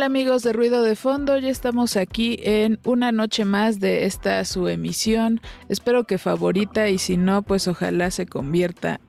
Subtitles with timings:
[0.00, 4.42] Hola amigos de Ruido de Fondo, ya estamos aquí en una noche más de esta
[4.46, 5.42] su emisión.
[5.68, 9.02] Espero que favorita y si no, pues ojalá se convierta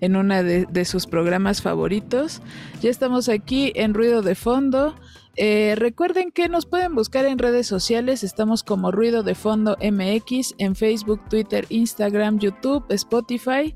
[0.00, 2.42] en una de, sus programas favoritos.
[2.80, 4.94] Ya estamos aquí en Ruido de Fondo.
[5.34, 10.54] Eh, recuerden que nos pueden buscar en redes sociales, estamos como Ruido de Fondo MX
[10.58, 13.74] en Facebook, Twitter, Instagram, YouTube, Spotify.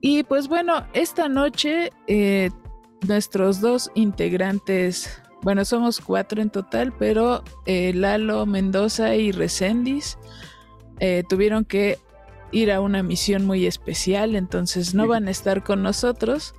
[0.00, 2.48] Y pues bueno, esta noche eh,
[3.06, 10.18] nuestros dos integrantes, bueno, somos cuatro en total, pero eh, Lalo Mendoza y Recendis
[11.00, 11.98] eh, tuvieron que
[12.52, 16.54] ir a una misión muy especial, entonces no van a estar con nosotros,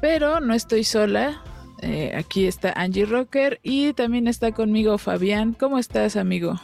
[0.00, 1.42] pero no estoy sola.
[1.82, 5.54] Eh, aquí está Angie Rocker y también está conmigo Fabián.
[5.58, 6.60] ¿Cómo estás, amigo?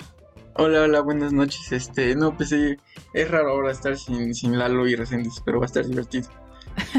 [0.55, 1.73] Hola, hola, buenas noches.
[1.73, 2.77] Este, no, pues sí,
[3.13, 6.29] es raro ahora estar sin, sin Lalo y Resendiz, pero va a estar divertido.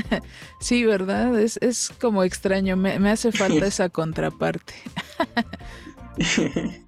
[0.59, 1.40] Sí, ¿verdad?
[1.40, 4.73] Es, es como extraño, me, me hace falta esa contraparte.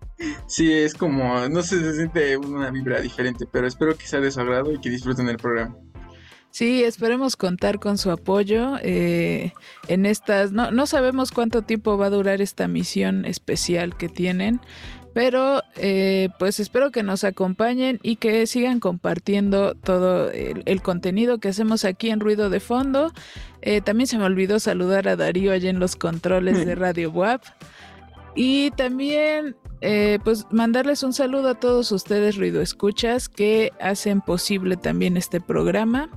[0.48, 4.32] sí, es como, no sé, se siente una vibra diferente, pero espero que sea de
[4.32, 5.76] su agrado y que disfruten el programa.
[6.52, 9.54] Sí, esperemos contar con su apoyo eh,
[9.88, 10.52] en estas.
[10.52, 14.60] No, no sabemos cuánto tiempo va a durar esta misión especial que tienen,
[15.14, 21.40] pero eh, pues espero que nos acompañen y que sigan compartiendo todo el, el contenido
[21.40, 23.12] que hacemos aquí en Ruido de Fondo.
[23.62, 27.44] Eh, también se me olvidó saludar a Darío allá en los controles de Radio WAP.
[28.36, 34.78] Y también, eh, pues, mandarles un saludo a todos ustedes, Ruido Escuchas, que hacen posible
[34.78, 36.10] también este programa.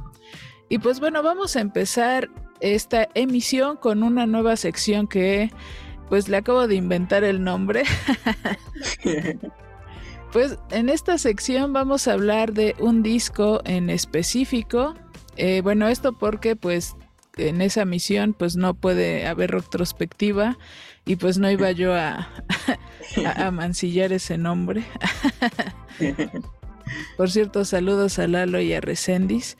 [0.68, 2.30] Y pues bueno, vamos a empezar
[2.60, 5.50] esta emisión con una nueva sección que
[6.12, 7.84] pues le acabo de inventar el nombre.
[10.32, 14.92] pues en esta sección vamos a hablar de un disco en específico.
[15.38, 16.96] Eh, bueno, esto porque pues
[17.38, 20.58] en esa misión pues no puede haber retrospectiva
[21.06, 22.28] y pues no iba yo a,
[23.24, 24.84] a, a mancillar ese nombre.
[27.16, 29.56] Por cierto, saludos a Lalo y a Recendis.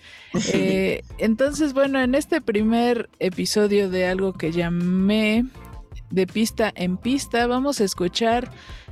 [0.53, 5.47] Eh, entonces, bueno, en este primer episodio de algo que llamé
[6.13, 8.51] de pista en pista, vamos a escuchar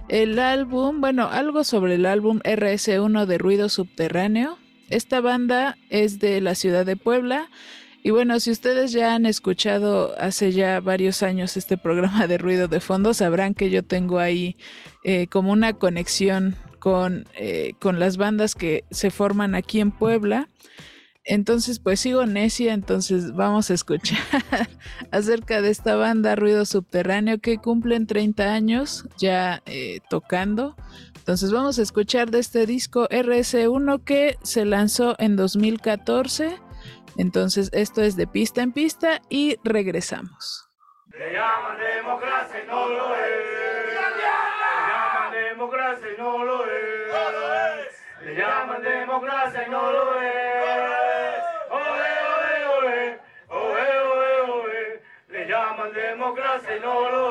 [0.09, 4.59] el álbum, bueno, algo sobre el álbum RS1 de Ruido Subterráneo.
[4.89, 7.49] Esta banda es de la ciudad de Puebla.
[8.03, 12.67] Y bueno, si ustedes ya han escuchado hace ya varios años este programa de ruido
[12.67, 14.57] de fondo, sabrán que yo tengo ahí
[15.05, 20.49] eh, como una conexión con, eh, con las bandas que se forman aquí en Puebla.
[21.25, 24.19] Entonces, pues sigo necia, entonces vamos a escuchar
[25.11, 30.77] acerca de esta banda Ruido Subterráneo que cumplen 30 años ya eh, tocando.
[31.17, 36.59] Entonces vamos a escuchar de este disco RS1 que se lanzó en 2014.
[37.19, 40.69] Entonces esto es de pista en pista y regresamos.
[41.13, 43.21] Le llaman democracia y no lo es.
[43.91, 44.23] Le
[44.89, 48.25] llaman democracia y no lo es.
[48.25, 50.90] Le llaman democracia y no lo es.
[55.89, 57.31] Democracia no lo.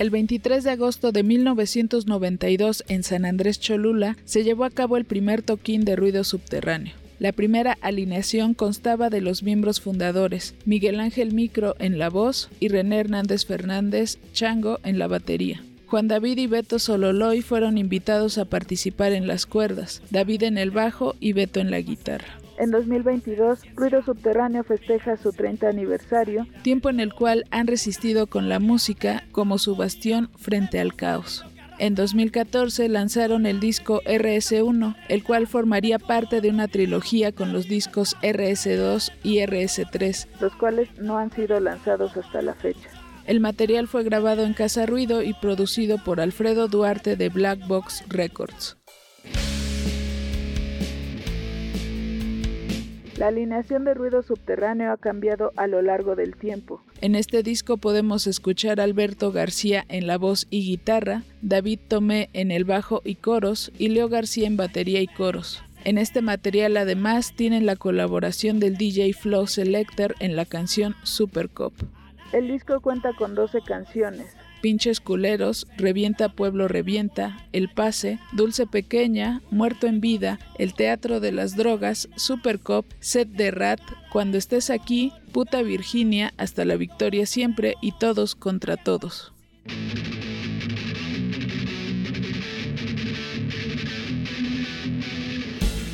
[0.00, 5.04] El 23 de agosto de 1992 en San Andrés Cholula se llevó a cabo el
[5.04, 6.94] primer toquín de ruido subterráneo.
[7.18, 12.68] La primera alineación constaba de los miembros fundadores, Miguel Ángel Micro en la voz y
[12.68, 15.62] René Hernández Fernández Chango en la batería.
[15.90, 20.70] Juan David y Beto Sololoy fueron invitados a participar en las cuerdas, David en el
[20.70, 22.28] bajo y Beto en la guitarra.
[22.58, 28.48] En 2022, Ruido Subterráneo festeja su 30 aniversario, tiempo en el cual han resistido con
[28.48, 31.44] la música como su bastión frente al caos.
[31.80, 37.66] En 2014 lanzaron el disco RS1, el cual formaría parte de una trilogía con los
[37.66, 42.99] discos RS2 y RS3, los cuales no han sido lanzados hasta la fecha.
[43.30, 48.02] El material fue grabado en Casa Ruido y producido por Alfredo Duarte de Black Box
[48.08, 48.76] Records.
[53.16, 56.82] La alineación de ruido subterráneo ha cambiado a lo largo del tiempo.
[57.02, 62.30] En este disco podemos escuchar a Alberto García en la voz y guitarra, David Tomé
[62.32, 65.62] en el bajo y coros y Leo García en batería y coros.
[65.84, 71.74] En este material además tienen la colaboración del DJ Flow Selector en la canción Supercop.
[72.32, 74.36] El disco cuenta con 12 canciones.
[74.60, 81.32] Pinches culeros, Revienta Pueblo Revienta, El Pase, Dulce Pequeña, Muerto en Vida, El Teatro de
[81.32, 83.80] las Drogas, Super Cop, Set de Rat,
[84.12, 89.32] Cuando estés aquí, Puta Virginia, Hasta la Victoria Siempre y Todos contra Todos.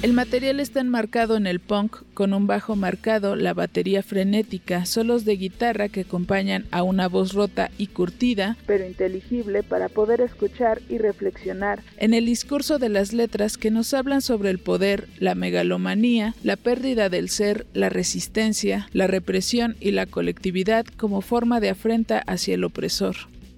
[0.06, 5.24] El material está enmarcado en el punk con un bajo marcado, la batería frenética, solos
[5.24, 10.80] de guitarra que acompañan a una voz rota y curtida, pero inteligible para poder escuchar
[10.88, 15.34] y reflexionar en el discurso de las letras que nos hablan sobre el poder, la
[15.34, 21.70] megalomanía, la pérdida del ser, la resistencia, la represión y la colectividad como forma de
[21.70, 23.16] afrenta hacia el opresor.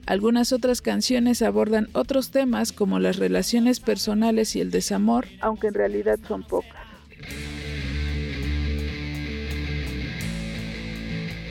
[0.09, 5.75] Algunas otras canciones abordan otros temas como las relaciones personales y el desamor, aunque en
[5.75, 6.81] realidad son pocas.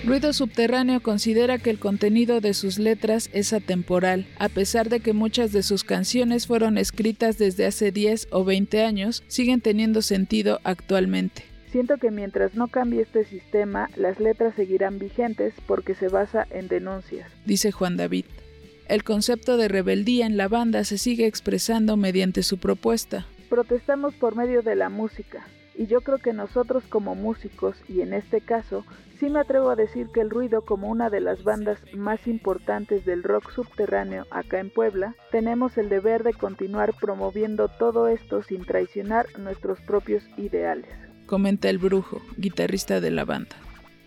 [0.04, 5.14] Ruido Subterráneo considera que el contenido de sus letras es atemporal, a pesar de que
[5.14, 10.62] muchas de sus canciones fueron escritas desde hace 10 o 20 años, siguen teniendo sentido
[10.64, 11.44] actualmente.
[11.72, 16.68] Siento que mientras no cambie este sistema, las letras seguirán vigentes porque se basa en
[16.68, 18.26] denuncias, dice Juan David.
[18.88, 23.26] El concepto de rebeldía en la banda se sigue expresando mediante su propuesta.
[23.50, 25.46] Protestamos por medio de la música,
[25.76, 28.86] y yo creo que nosotros como músicos, y en este caso,
[29.20, 33.04] sí me atrevo a decir que el ruido como una de las bandas más importantes
[33.04, 38.64] del rock subterráneo acá en Puebla, tenemos el deber de continuar promoviendo todo esto sin
[38.64, 40.90] traicionar nuestros propios ideales.
[41.26, 43.58] Comenta el brujo, guitarrista de la banda.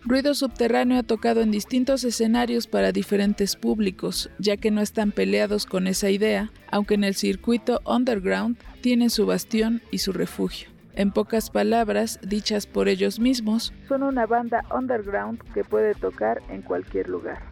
[0.03, 5.67] Ruido Subterráneo ha tocado en distintos escenarios para diferentes públicos, ya que no están peleados
[5.67, 10.71] con esa idea, aunque en el circuito underground tienen su bastión y su refugio.
[10.95, 16.63] En pocas palabras, dichas por ellos mismos, son una banda underground que puede tocar en
[16.63, 17.43] cualquier lugar.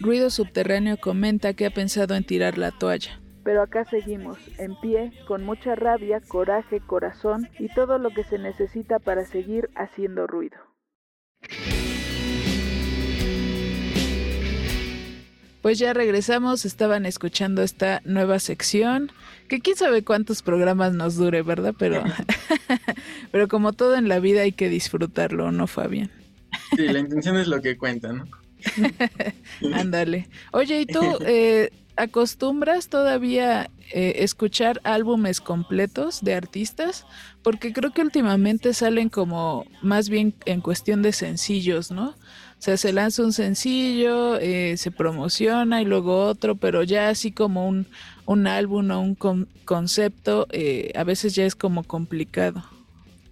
[0.00, 3.20] Ruido Subterráneo comenta que ha pensado en tirar la toalla.
[3.44, 8.38] Pero acá seguimos, en pie, con mucha rabia, coraje, corazón y todo lo que se
[8.38, 10.56] necesita para seguir haciendo ruido.
[15.62, 19.12] Pues ya regresamos, estaban escuchando esta nueva sección,
[19.48, 21.74] que quién sabe cuántos programas nos dure, ¿verdad?
[21.78, 22.02] Pero,
[23.32, 26.10] pero como todo en la vida hay que disfrutarlo, ¿no, Fabián?
[26.76, 28.26] Sí, la intención es lo que cuenta, ¿no?
[29.74, 30.28] Ándale.
[30.52, 37.06] Oye, ¿y tú eh, acostumbras todavía eh, escuchar álbumes completos de artistas?
[37.42, 42.14] Porque creo que últimamente salen como más bien en cuestión de sencillos, ¿no?
[42.60, 47.66] Sea, se lanza un sencillo, eh, se promociona y luego otro, pero ya así como
[47.66, 47.86] un,
[48.26, 49.16] un álbum o un
[49.64, 52.62] concepto, eh, a veces ya es como complicado.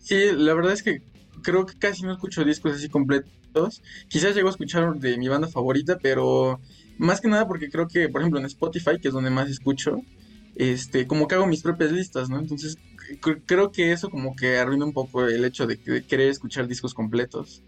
[0.01, 1.03] Sí, la verdad es que
[1.43, 3.83] creo que casi no escucho discos así completos.
[4.09, 6.59] Quizás llego a escuchar de mi banda favorita, pero
[6.97, 10.01] más que nada porque creo que, por ejemplo, en Spotify, que es donde más escucho,
[10.57, 12.39] este, como que hago mis propias listas, ¿no?
[12.39, 12.79] Entonces,
[13.45, 17.63] creo que eso como que arruina un poco el hecho de querer escuchar discos completos.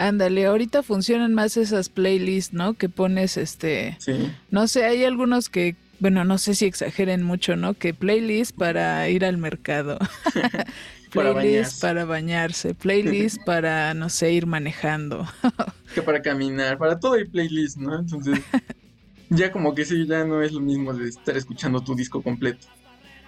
[0.00, 2.72] Ándale, ahorita funcionan más esas playlists, ¿no?
[2.72, 3.98] Que pones este.
[4.00, 4.32] Sí.
[4.50, 7.74] No sé, hay algunos que, bueno, no sé si exageren mucho, ¿no?
[7.74, 9.98] Que playlist para ir al mercado.
[11.12, 15.28] playlist para, bañarse, playlist para, no sé, ir manejando.
[15.94, 17.98] que para caminar, para todo hay playlist, ¿no?
[17.98, 18.40] Entonces,
[19.28, 22.66] ya como que sí, ya no es lo mismo de estar escuchando tu disco completo.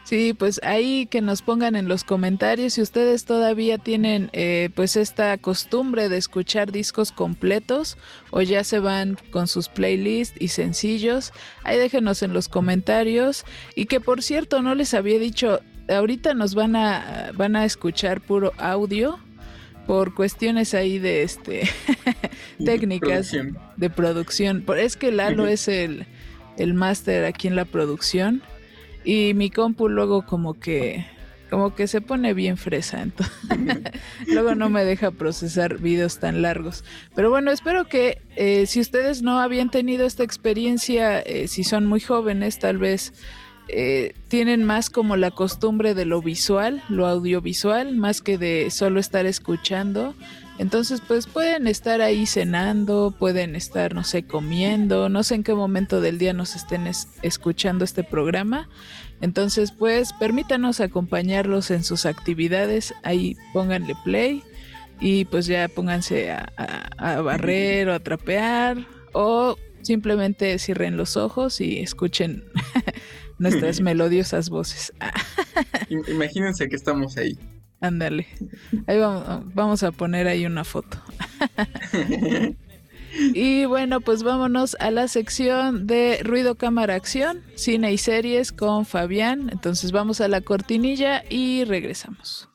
[0.04, 4.96] Sí, pues ahí que nos pongan en los comentarios si ustedes todavía tienen eh, pues
[4.96, 7.96] esta costumbre de escuchar discos completos
[8.30, 11.32] o ya se van con sus playlists y sencillos.
[11.62, 13.44] Ahí déjenos en los comentarios
[13.76, 18.20] y que por cierto no les había dicho, ahorita nos van a van a escuchar
[18.20, 19.20] puro audio
[19.86, 21.68] por cuestiones ahí de este
[22.64, 23.32] técnicas
[23.76, 24.64] de producción.
[24.76, 26.06] Es que Lalo es el
[26.58, 28.42] el máster aquí en la producción
[29.04, 31.06] y mi compu luego como que
[31.52, 33.36] como que se pone bien fresa, entonces
[34.26, 36.82] luego no me deja procesar videos tan largos.
[37.14, 41.84] Pero bueno, espero que eh, si ustedes no habían tenido esta experiencia, eh, si son
[41.84, 43.12] muy jóvenes, tal vez
[43.68, 48.98] eh, tienen más como la costumbre de lo visual, lo audiovisual, más que de solo
[48.98, 50.14] estar escuchando.
[50.62, 55.54] Entonces, pues pueden estar ahí cenando, pueden estar, no sé, comiendo, no sé en qué
[55.54, 56.88] momento del día nos estén
[57.22, 58.68] escuchando este programa.
[59.20, 64.44] Entonces, pues permítanos acompañarlos en sus actividades, ahí pónganle play
[65.00, 66.52] y pues ya pónganse a,
[66.96, 72.44] a barrer o a trapear o simplemente cierren los ojos y escuchen
[73.38, 74.92] nuestras melodiosas voces.
[76.08, 77.36] Imagínense que estamos ahí.
[77.82, 78.28] Ándale.
[78.86, 80.98] Ahí vamos, vamos a poner ahí una foto.
[83.34, 88.86] y bueno, pues vámonos a la sección de ruido, cámara, acción, cine y series con
[88.86, 89.50] Fabián.
[89.52, 92.48] Entonces vamos a la cortinilla y regresamos.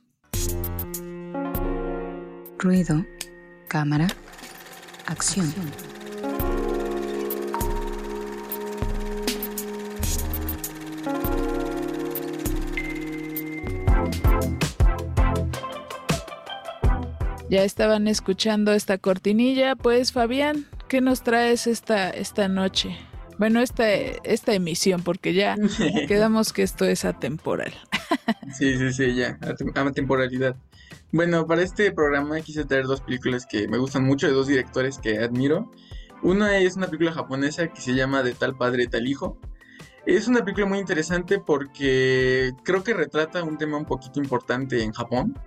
[2.58, 3.06] Ruido,
[3.68, 4.08] cámara,
[5.06, 5.54] acción.
[17.50, 22.98] Ya estaban escuchando esta cortinilla, pues Fabián, ¿qué nos traes esta, esta noche?
[23.38, 25.56] Bueno, esta, esta emisión, porque ya
[26.08, 27.74] quedamos que esto es atemporal.
[28.58, 30.58] sí, sí, sí, ya, a temporalidad.
[31.14, 34.98] Bueno, para este programa quise traer dos películas que me gustan mucho, de dos directores
[34.98, 35.72] que admiro.
[36.24, 39.40] Una es una película japonesa que se llama De tal padre, tal hijo.
[40.06, 44.92] Es una película muy interesante porque creo que retrata un tema un poquito importante en
[44.92, 45.38] Japón,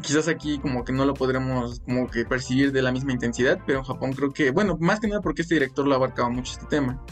[0.00, 3.80] quizás aquí como que no lo podremos como que percibir de la misma intensidad, pero
[3.80, 6.66] en Japón creo que, bueno, más que nada porque este director lo abarcaba mucho este
[6.66, 7.04] tema.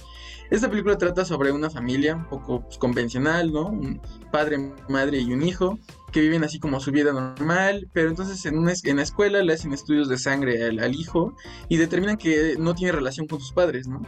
[0.51, 3.69] Esta película trata sobre una familia un poco pues, convencional, ¿no?
[3.69, 4.01] Un
[4.33, 5.79] padre, madre y un hijo
[6.11, 9.53] que viven así como su vida normal, pero entonces en, una, en la escuela le
[9.53, 11.37] hacen estudios de sangre al, al hijo
[11.69, 14.03] y determinan que no tiene relación con sus padres, ¿no?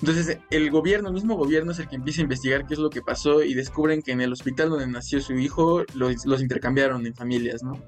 [0.00, 2.90] Entonces el gobierno, el mismo gobierno es el que empieza a investigar qué es lo
[2.90, 7.04] que pasó y descubren que en el hospital donde nació su hijo los, los intercambiaron
[7.06, 7.82] en familias, ¿no?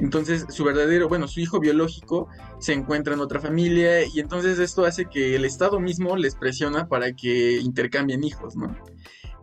[0.00, 4.84] Entonces su verdadero, bueno, su hijo biológico se encuentra en otra familia y entonces esto
[4.84, 8.74] hace que el Estado mismo les presiona para que intercambien hijos, ¿no?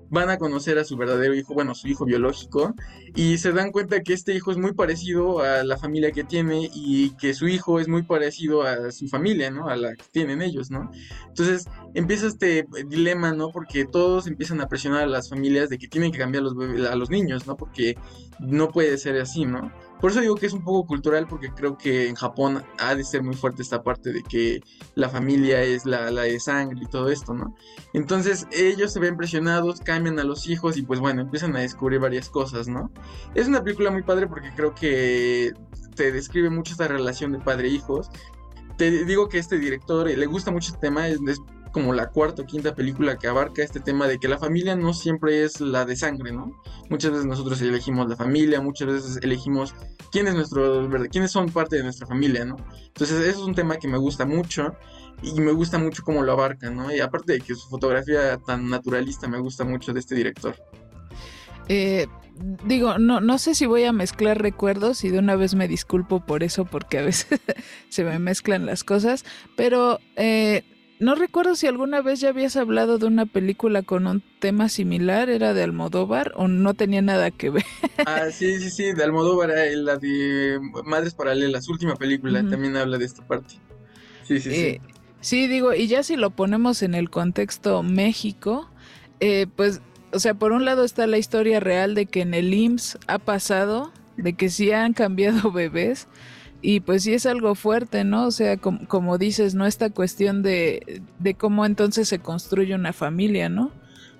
[0.09, 2.73] Van a conocer a su verdadero hijo, bueno, su hijo biológico,
[3.15, 6.69] y se dan cuenta que este hijo es muy parecido a la familia que tiene
[6.73, 9.67] y que su hijo es muy parecido a su familia, ¿no?
[9.67, 10.91] A la que tienen ellos, ¿no?
[11.27, 11.65] Entonces
[11.97, 13.49] empieza este dilema, ¿no?
[13.49, 16.87] Porque todos empiezan a presionar a las familias de que tienen que cambiar a los,
[16.91, 17.57] a los niños, ¿no?
[17.57, 17.97] Porque
[18.39, 19.71] no puede ser así, ¿no?
[19.99, 23.03] Por eso digo que es un poco cultural, porque creo que en Japón ha de
[23.03, 24.61] ser muy fuerte esta parte de que
[24.93, 27.55] la familia es la, la de sangre y todo esto, ¿no?
[27.93, 31.99] Entonces ellos se ven presionados, cambian a los hijos y pues bueno, empiezan a descubrir
[31.99, 32.91] varias cosas, ¿no?
[33.33, 35.51] Es una película muy padre porque creo que
[35.95, 38.11] te describe mucho esta relación de padre-hijos.
[38.77, 41.19] Te digo que este director le gusta mucho este tema, es,
[41.77, 44.95] como la cuarta o quinta película que abarca este tema de que la familia no
[44.95, 46.59] siempre es la de sangre, ¿no?
[46.89, 49.75] Muchas veces nosotros elegimos la familia, muchas veces elegimos
[50.11, 52.55] quién es nuestro, quiénes son parte de nuestra familia, ¿no?
[52.87, 54.73] Entonces eso es un tema que me gusta mucho
[55.21, 56.91] y me gusta mucho cómo lo abarca, ¿no?
[56.91, 60.55] Y aparte de que su fotografía tan naturalista me gusta mucho de este director.
[61.69, 62.07] Eh,
[62.65, 66.25] digo, no, no sé si voy a mezclar recuerdos y de una vez me disculpo
[66.25, 67.39] por eso porque a veces
[67.89, 70.63] se me mezclan las cosas, pero eh,
[70.99, 75.29] no recuerdo si alguna vez ya habías hablado de una película con un tema similar,
[75.29, 77.65] ¿era de Almodóvar o no tenía nada que ver?
[78.05, 82.97] Ah, sí, sí, sí, de Almodóvar, eh, la de Madres Paralelas, última película, también habla
[82.97, 83.55] de esta parte.
[84.23, 84.59] Sí, sí, sí.
[84.59, 84.81] Eh,
[85.21, 88.69] sí, digo, y ya si lo ponemos en el contexto México,
[89.19, 92.53] eh, pues, o sea, por un lado está la historia real de que en el
[92.53, 96.07] IMSS ha pasado, de que sí han cambiado bebés,
[96.61, 98.27] y pues sí es algo fuerte, ¿no?
[98.27, 99.65] O sea, como, dices, ¿no?
[99.65, 103.71] Esta cuestión de, de, cómo entonces se construye una familia, ¿no?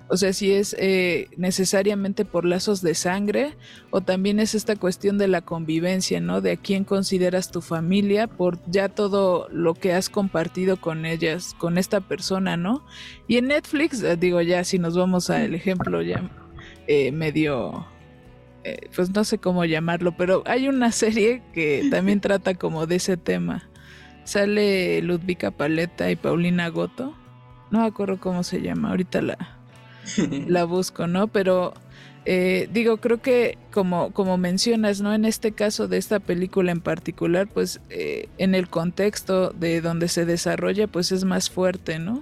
[0.10, 3.56] O sea, si es eh, necesariamente por lazos de sangre
[3.90, 6.40] o también es esta cuestión de la convivencia, ¿no?
[6.40, 11.56] De a quién consideras tu familia por ya todo lo que has compartido con ellas,
[11.58, 12.86] con esta persona, ¿no?
[13.28, 16.30] Y en Netflix, digo ya, si nos vamos al ejemplo ya
[16.88, 17.86] eh, medio
[18.68, 22.98] eh, pues no sé cómo llamarlo, pero hay una serie que también trata como de
[22.98, 23.64] ese tema.
[24.26, 27.16] Sale Ludvika Paleta y Paulina Goto.
[27.72, 29.38] No me acuerdo cómo se llama, ahorita la,
[30.48, 31.28] la busco, ¿no?
[31.28, 31.74] Pero
[32.26, 35.14] eh, digo, creo que como, como mencionas, ¿no?
[35.14, 40.10] En este caso de esta película en particular, pues eh, en el contexto de donde
[40.10, 42.22] se desarrolla, pues es más fuerte, ¿no?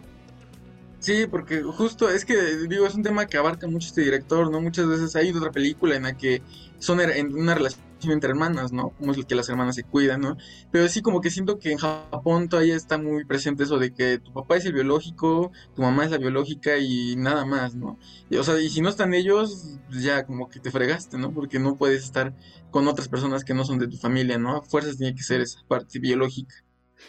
[1.05, 2.35] Sí, porque justo es que,
[2.67, 4.59] digo, es un tema que abarca mucho este director, ¿no?
[4.59, 6.41] Muchas veces hay otra película en la que
[6.79, 8.89] son en una relación entre hermanas, ¿no?
[8.89, 10.35] Como es que las hermanas se cuidan, ¿no?
[10.71, 14.17] Pero sí, como que siento que en Japón todavía está muy presente eso de que
[14.17, 17.99] tu papá es el biológico, tu mamá es la biológica y nada más, ¿no?
[18.35, 21.31] o sea, y si no están ellos, pues ya como que te fregaste, ¿no?
[21.31, 22.33] Porque no puedes estar
[22.71, 24.57] con otras personas que no son de tu familia, ¿no?
[24.57, 26.55] A fuerzas tiene que ser esa parte biológica.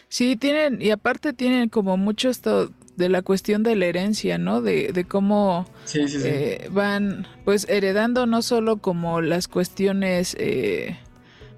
[0.07, 4.61] Sí, tienen, y aparte tienen como mucho esto de la cuestión de la herencia, ¿no?
[4.61, 10.97] De, de cómo eh, van pues heredando no solo como las cuestiones eh,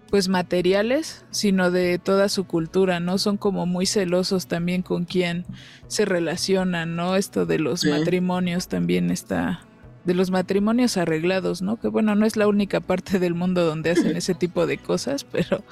[0.09, 3.17] pues materiales, sino de toda su cultura, ¿no?
[3.17, 5.45] Son como muy celosos también con quién
[5.87, 7.15] se relacionan, ¿no?
[7.15, 9.61] Esto de los matrimonios también está
[10.03, 11.79] de los matrimonios arreglados, ¿no?
[11.79, 15.23] Que bueno, no es la única parte del mundo donde hacen ese tipo de cosas,
[15.23, 15.63] pero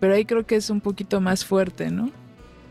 [0.00, 2.10] pero ahí creo que es un poquito más fuerte, ¿no?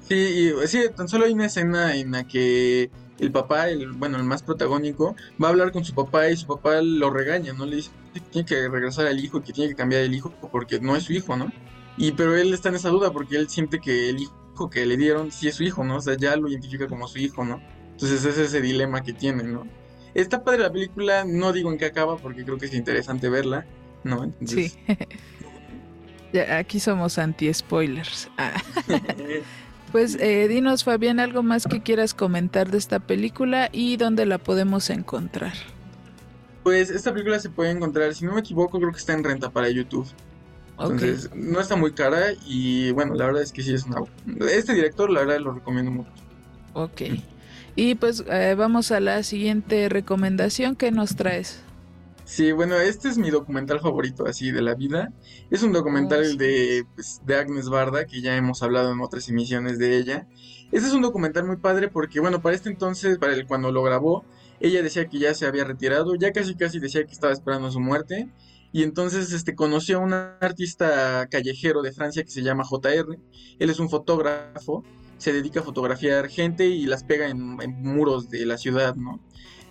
[0.09, 2.89] Sí, y, sí, tan solo hay una escena en la que
[3.19, 6.47] el papá, el, bueno, el más protagónico, va a hablar con su papá y su
[6.47, 7.65] papá lo regaña, ¿no?
[7.65, 10.79] Le dice que tiene que regresar al hijo, que tiene que cambiar el hijo porque
[10.79, 11.51] no es su hijo, ¿no?
[11.95, 14.97] Y pero él está en esa duda porque él siente que el hijo que le
[14.97, 15.97] dieron sí es su hijo, ¿no?
[15.97, 17.61] O sea, ya lo identifica como su hijo, ¿no?
[17.91, 19.67] Entonces ese es ese dilema que tiene, ¿no?
[20.15, 23.67] Está padre la película, no digo en qué acaba porque creo que es interesante verla,
[24.03, 24.33] ¿no?
[24.43, 24.73] Sí.
[26.51, 28.29] aquí somos anti-spoilers.
[28.39, 28.59] Ah.
[29.91, 34.37] Pues eh, dinos, Fabián, algo más que quieras comentar de esta película y dónde la
[34.37, 35.53] podemos encontrar.
[36.63, 39.49] Pues esta película se puede encontrar, si no me equivoco, creo que está en renta
[39.49, 40.07] para YouTube.
[40.79, 43.97] Entonces, no está muy cara y bueno, la verdad es que sí es una...
[44.49, 46.11] Este director, la verdad, lo recomiendo mucho.
[46.73, 47.01] Ok.
[47.75, 51.63] Y pues eh, vamos a la siguiente recomendación que nos traes.
[52.29, 55.11] Sí, bueno, este es mi documental favorito así de la vida.
[55.49, 59.27] Es un documental oh, de, pues, de Agnes Barda, que ya hemos hablado en otras
[59.29, 60.27] emisiones de ella.
[60.71, 63.81] Este es un documental muy padre porque, bueno, para este entonces, para el, cuando lo
[63.81, 64.25] grabó,
[64.59, 67.79] ella decía que ya se había retirado, ya casi casi decía que estaba esperando su
[67.79, 68.29] muerte.
[68.71, 73.17] Y entonces este, conoció a un artista callejero de Francia que se llama JR.
[73.57, 74.83] Él es un fotógrafo,
[75.17, 79.19] se dedica a fotografiar gente y las pega en, en muros de la ciudad, ¿no?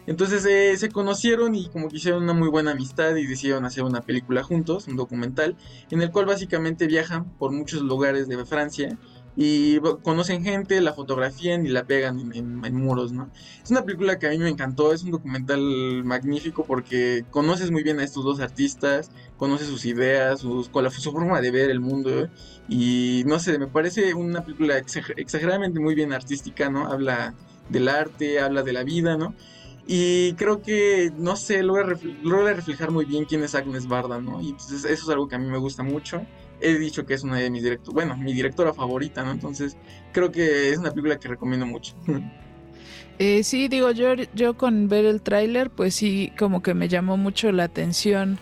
[0.09, 3.85] Entonces eh, se conocieron y como que hicieron una muy buena amistad y decidieron hacer
[3.85, 5.55] una película juntos, un documental,
[5.91, 8.99] en el cual básicamente viajan por muchos lugares de Francia
[9.37, 13.31] y conocen gente, la fotografían y la pegan en, muros, ¿no?
[13.63, 15.61] Es una película que a mí me encantó, es un documental
[16.05, 20.65] magnífico porque conoces muy bien a estos dos artistas, conoces sus ideas, su
[21.13, 22.31] forma de ver el mundo
[22.67, 26.91] y no sé, me parece una película exageradamente muy bien artística, ¿no?
[26.91, 27.35] Habla
[27.69, 29.35] del arte, habla de la vida, ¿no?
[29.91, 31.97] Y creo que, no sé, logra,
[32.53, 34.39] reflejar muy bien quién es Agnes Barda, ¿no?
[34.43, 36.27] Y entonces eso es algo que a mí me gusta mucho.
[36.61, 39.31] He dicho que es una de mis directoras, bueno, mi directora favorita, ¿no?
[39.31, 39.79] Entonces
[40.13, 41.95] creo que es una película que recomiendo mucho.
[43.21, 47.17] Eh, sí, digo, yo, yo con ver el tráiler, pues sí, como que me llamó
[47.17, 48.39] mucho la atención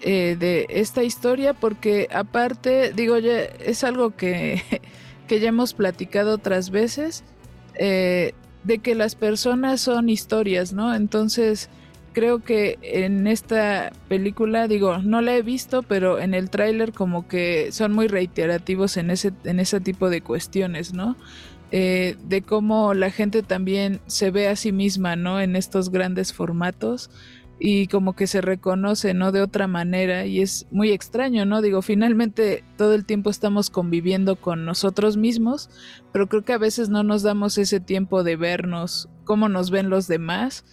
[0.00, 4.62] eh, de esta historia, porque aparte, digo, ya es algo que,
[5.26, 7.24] que ya hemos platicado otras veces.
[7.74, 8.32] Eh,
[8.64, 10.94] de que las personas son historias, ¿no?
[10.94, 11.68] Entonces,
[12.12, 17.26] creo que en esta película, digo, no la he visto, pero en el tráiler como
[17.26, 21.16] que son muy reiterativos en ese, en ese tipo de cuestiones, ¿no?
[21.74, 25.40] Eh, de cómo la gente también se ve a sí misma, ¿no?
[25.40, 27.10] En estos grandes formatos
[27.64, 29.30] y como que se reconoce, ¿no?
[29.30, 31.62] De otra manera y es muy extraño, ¿no?
[31.62, 35.70] Digo, finalmente todo el tiempo estamos conviviendo con nosotros mismos,
[36.12, 39.90] pero creo que a veces no nos damos ese tiempo de vernos, cómo nos ven
[39.90, 40.64] los demás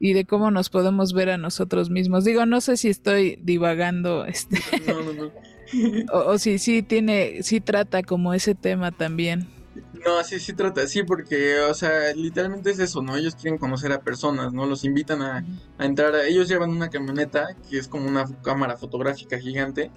[0.00, 2.24] y de cómo nos podemos ver a nosotros mismos.
[2.24, 5.32] Digo, no sé si estoy divagando, este, no, no, no.
[6.14, 9.57] o, o si sí tiene, sí trata como ese tema también.
[10.04, 13.16] No, sí, sí trata, sí, porque, o sea, literalmente es eso, ¿no?
[13.16, 14.66] Ellos quieren conocer a personas, ¿no?
[14.66, 15.44] Los invitan a,
[15.78, 19.90] entrar, a, ellos llevan una camioneta que es como una cámara fotográfica gigante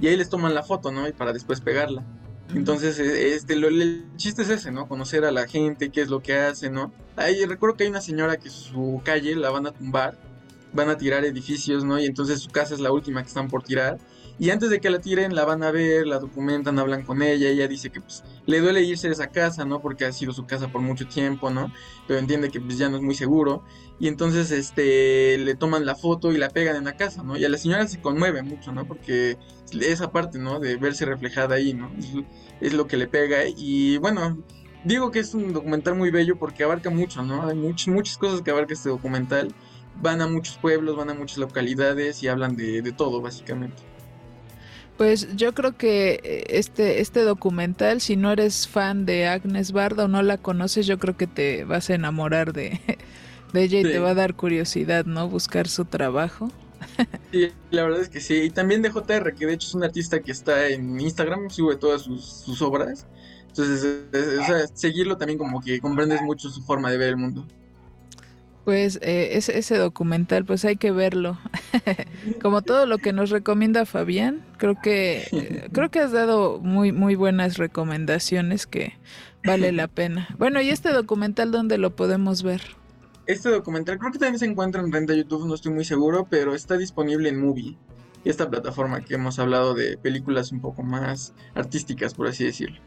[0.00, 1.08] y ahí les toman la foto, ¿no?
[1.08, 2.04] Y para después pegarla.
[2.54, 4.88] Entonces, e, este, lo, el chiste es ese, ¿no?
[4.88, 6.92] Conocer a la gente, qué es lo que hace, ¿no?
[7.16, 10.18] Ahí recuerdo que hay una señora que su calle la van a tumbar,
[10.72, 11.98] van a tirar edificios, ¿no?
[11.98, 13.98] Y entonces su casa es la última que están por tirar
[14.40, 17.50] y antes de que la tiren, la van a ver, la documentan, hablan con ella.
[17.50, 19.82] Ella dice que pues le duele irse de esa casa, ¿no?
[19.82, 21.70] Porque ha sido su casa por mucho tiempo, ¿no?
[22.08, 23.62] Pero entiende que pues ya no es muy seguro.
[23.98, 27.36] Y entonces este le toman la foto y la pegan en la casa, ¿no?
[27.36, 28.86] Y a la señora se conmueve mucho, ¿no?
[28.86, 29.36] Porque
[29.78, 30.58] esa parte, ¿no?
[30.58, 31.92] De verse reflejada ahí, ¿no?
[32.62, 33.40] Es, lo que le pega.
[33.46, 34.38] Y bueno,
[34.84, 37.46] digo que es un documental muy bello porque abarca mucho, ¿no?
[37.46, 39.54] Hay muchas, muchas cosas que abarca este documental.
[40.00, 43.89] Van a muchos pueblos, van a muchas localidades y hablan de, de todo, básicamente.
[45.00, 50.04] Pues yo creo que eh, este, este documental, si no eres fan de Agnes Barda
[50.04, 52.78] o no la conoces, yo creo que te vas a enamorar de,
[53.54, 55.26] ella y te va a dar curiosidad, ¿no?
[55.26, 56.52] Buscar su trabajo.
[57.32, 58.42] Sí, la verdad es que sí.
[58.42, 61.76] Y también de JR, que de hecho es un artista que está en Instagram, sube
[61.76, 63.06] todas sus, obras.
[63.48, 64.04] Entonces,
[64.74, 67.46] seguirlo también como que comprendes mucho su forma de ver el mundo.
[68.64, 71.38] Pues eh, ese, ese, documental, pues hay que verlo.
[72.42, 76.92] Como todo lo que nos recomienda Fabián, creo que eh, creo que has dado muy
[76.92, 78.98] muy buenas recomendaciones que
[79.44, 80.28] vale la pena.
[80.38, 82.60] Bueno, ¿y este documental dónde lo podemos ver?
[83.26, 86.54] Este documental creo que también se encuentra en renta YouTube, no estoy muy seguro, pero
[86.54, 87.78] está disponible en Movie.
[88.24, 92.78] esta plataforma que hemos hablado de películas un poco más artísticas, por así decirlo.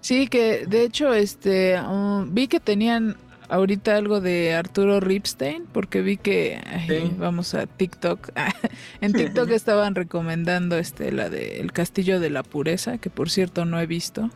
[0.00, 3.16] Sí, que de hecho, este, um, vi que tenían
[3.50, 7.12] ahorita algo de Arturo Ripstein, porque vi que ay, Sí.
[7.18, 8.30] vamos a TikTok.
[9.00, 13.64] en TikTok estaban recomendando este la de El Castillo de la Pureza, que por cierto
[13.64, 14.30] no he visto.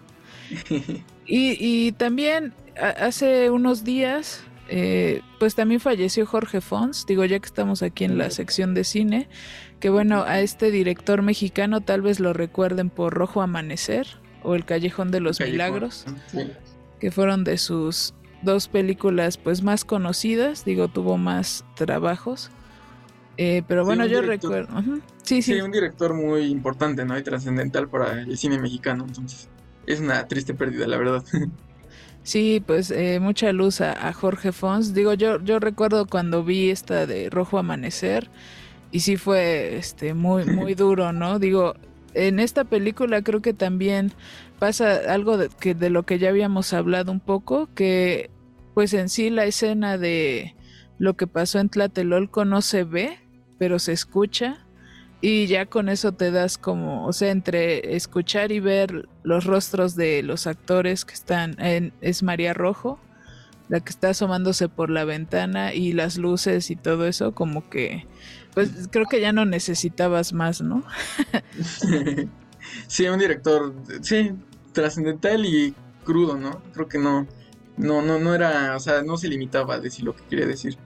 [1.27, 7.47] Y, y también hace unos días, eh, pues también falleció Jorge Fons, digo ya que
[7.47, 9.27] estamos aquí en la sección de cine,
[9.81, 14.07] que bueno, a este director mexicano tal vez lo recuerden por Rojo Amanecer
[14.43, 15.53] o El Callejón de los Callejón.
[15.55, 16.41] Milagros, Sí.
[17.01, 18.13] que fueron de sus
[18.45, 22.51] dos películas pues más conocidas, digo tuvo más trabajos.
[23.37, 24.81] Eh, pero bueno, yo recuerdo...
[25.23, 27.19] Sí, sí, Sí, un director muy importante, ¿no?
[27.19, 29.49] Y trascendental para el cine mexicano, entonces
[29.87, 31.25] es una triste pérdida, la verdad.
[32.25, 34.95] Sí, pues eh, mucha luz a, a Jorge Fons.
[34.95, 38.31] Digo, yo, yo recuerdo cuando vi esta de Rojo Amanecer
[38.91, 41.39] y sí fue este muy, muy duro, ¿no?
[41.39, 41.75] Digo,
[42.15, 44.13] en esta película creo que también
[44.59, 48.31] pasa algo de, que, de lo que ya habíamos hablado un poco, que
[48.75, 50.55] pues en sí la escena de
[50.99, 53.19] lo que pasó en Tlatelolco no se ve,
[53.59, 54.67] pero se escucha.
[55.21, 59.97] Y ya con eso te das como, o sea, entre escuchar y ver los rostros
[59.97, 62.99] de los actores que están en, es María Rojo,
[63.69, 68.07] la que está asomándose por la ventana y las luces y todo eso, como que,
[68.53, 70.85] pues creo que ya no necesitabas más, ¿no?
[72.87, 74.33] sí, un director, sí,
[74.73, 76.61] trascendental y crudo, ¿no?
[76.75, 77.27] Creo que no,
[77.77, 80.77] no, no, no era, o sea, no se limitaba a decir lo que quería decir.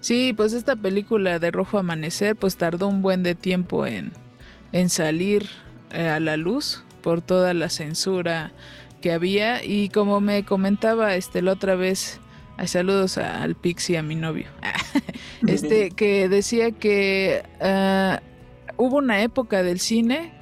[0.00, 4.12] Sí, pues esta película de Rojo Amanecer, pues tardó un buen de tiempo en,
[4.72, 5.48] en salir
[5.92, 8.52] eh, a la luz por toda la censura
[9.00, 12.20] que había y como me comentaba este la otra vez,
[12.56, 14.46] ay, saludos a- al Pixie, a mi novio,
[15.46, 18.20] este que decía que ah,
[18.76, 20.32] hubo una época del cine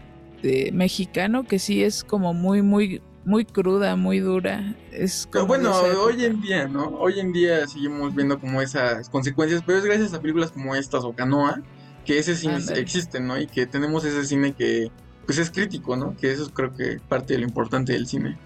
[0.42, 4.74] de mexicano que sí es como muy muy muy cruda, muy dura.
[4.92, 6.88] Es como bueno, hoy en día, ¿no?
[6.98, 11.04] Hoy en día seguimos viendo como esas consecuencias, pero es gracias a películas como estas
[11.04, 11.62] o Canoa
[12.04, 13.38] que ese cine existe, ¿no?
[13.38, 14.90] Y que tenemos ese cine que
[15.26, 16.16] pues es crítico, ¿no?
[16.16, 18.38] Que eso es creo que parte de lo importante del cine.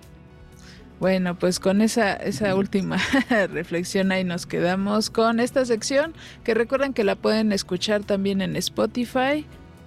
[1.00, 2.98] Bueno, pues con esa, esa última
[3.50, 8.56] reflexión ahí nos quedamos con esta sección que recuerden que la pueden escuchar también en
[8.56, 9.46] Spotify.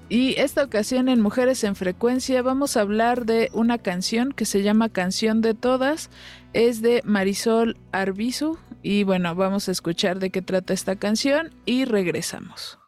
[0.10, 4.64] Y esta ocasión en Mujeres en Frecuencia vamos a hablar de una canción que se
[4.64, 6.10] llama Canción de Todas.
[6.54, 8.58] Es de Marisol Arbizu.
[8.82, 12.80] Y bueno, vamos a escuchar de qué trata esta canción y regresamos.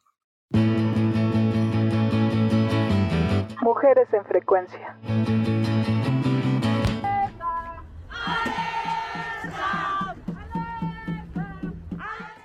[3.62, 4.98] Mujeres en Frecuencia.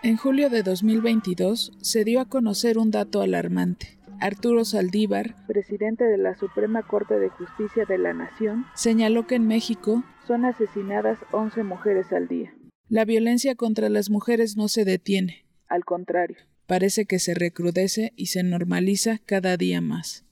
[0.02, 3.96] En julio de 2022 se dio a conocer un dato alarmante.
[4.24, 9.46] Arturo Saldívar, presidente de la Suprema Corte de Justicia de la Nación, señaló que en
[9.46, 12.54] México son asesinadas 11 mujeres al día.
[12.88, 18.26] La violencia contra las mujeres no se detiene, al contrario, parece que se recrudece y
[18.26, 20.24] se normaliza cada día más.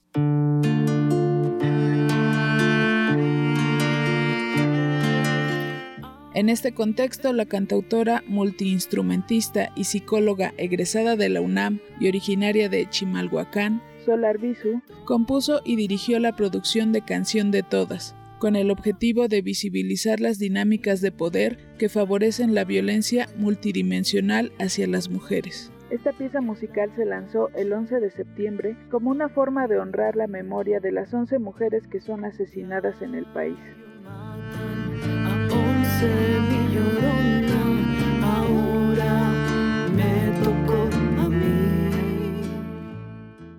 [6.35, 12.89] En este contexto, la cantautora, multiinstrumentista y psicóloga egresada de la UNAM y originaria de
[12.89, 19.27] Chimalhuacán, Sol Arbizu, compuso y dirigió la producción de Canción de Todas, con el objetivo
[19.27, 25.71] de visibilizar las dinámicas de poder que favorecen la violencia multidimensional hacia las mujeres.
[25.91, 30.25] Esta pieza musical se lanzó el 11 de septiembre como una forma de honrar la
[30.25, 33.59] memoria de las 11 mujeres que son asesinadas en el país.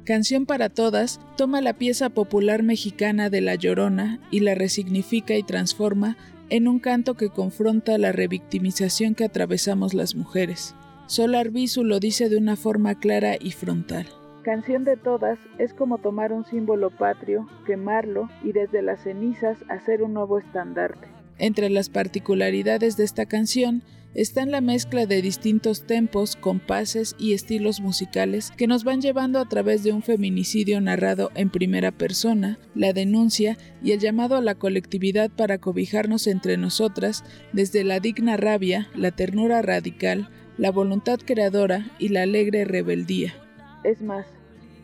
[0.04, 5.42] Canción para Todas toma la pieza popular mexicana de La Llorona y la resignifica y
[5.42, 6.18] transforma
[6.50, 10.74] en un canto que confronta la revictimización que atravesamos las mujeres.
[11.06, 14.06] Sol Arbizu lo dice de una forma clara y frontal.
[14.42, 20.02] Canción de Todas es como tomar un símbolo patrio, quemarlo y desde las cenizas hacer
[20.02, 21.13] un nuevo estandarte.
[21.38, 23.82] Entre las particularidades de esta canción
[24.14, 29.48] están la mezcla de distintos tempos, compases y estilos musicales que nos van llevando a
[29.48, 34.54] través de un feminicidio narrado en primera persona, la denuncia y el llamado a la
[34.54, 41.90] colectividad para cobijarnos entre nosotras desde la digna rabia, la ternura radical, la voluntad creadora
[41.98, 43.34] y la alegre rebeldía.
[43.82, 44.26] Es más,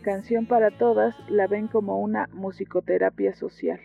[0.03, 3.79] Canción para Todas la ven como una musicoterapia social.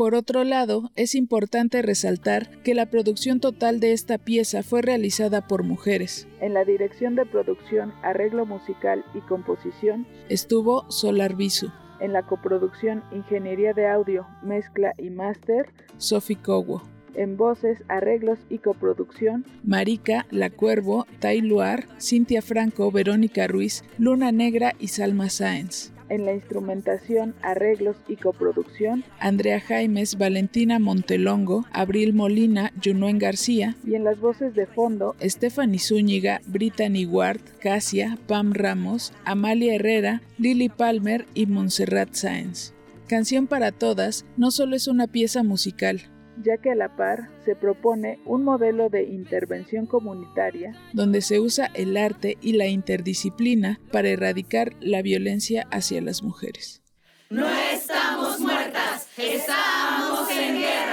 [0.00, 5.46] Por otro lado, es importante resaltar que la producción total de esta pieza fue realizada
[5.46, 6.26] por mujeres.
[6.40, 11.70] En la dirección de producción, arreglo musical y composición estuvo Solar Bisu.
[12.00, 16.82] En la coproducción, ingeniería de audio, mezcla y máster, Sophie Cowo.
[17.12, 24.32] En voces, arreglos y coproducción, Marica, La Cuervo, Tai Luar, Cintia Franco, Verónica Ruiz, Luna
[24.32, 32.12] Negra y Salma Sáenz en la instrumentación, arreglos y coproducción, Andrea Jaimes, Valentina Montelongo, Abril
[32.12, 38.52] Molina, Junuen García, y en las voces de fondo, Stephanie Zúñiga, Brittany Ward, Casia, Pam
[38.52, 42.74] Ramos, Amalia Herrera, Lily Palmer y Montserrat Sáenz.
[43.08, 46.02] Canción para Todas no solo es una pieza musical,
[46.42, 51.70] ya que a la par se propone un modelo de intervención comunitaria donde se usa
[51.74, 56.82] el arte y la interdisciplina para erradicar la violencia hacia las mujeres.
[57.30, 60.89] No estamos muertas, estamos en guerra.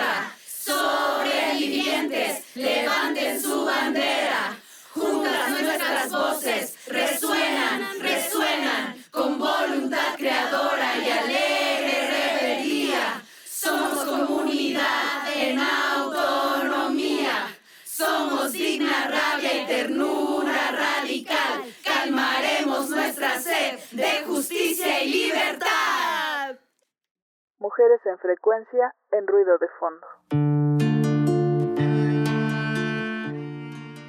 [23.97, 26.55] De justicia y libertad.
[27.57, 30.96] Mujeres en frecuencia en ruido de fondo.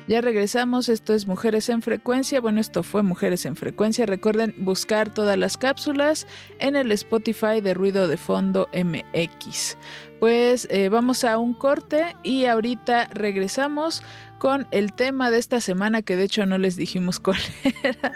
[0.09, 2.41] Ya regresamos, esto es Mujeres en Frecuencia.
[2.41, 4.07] Bueno, esto fue Mujeres en Frecuencia.
[4.07, 6.27] Recuerden buscar todas las cápsulas
[6.61, 9.77] en el Spotify de Ruido de Fondo MX.
[10.19, 14.03] Pues eh, vamos a un corte y ahorita regresamos
[14.39, 17.41] con el tema de esta semana que de hecho no les dijimos cuál
[17.83, 18.11] era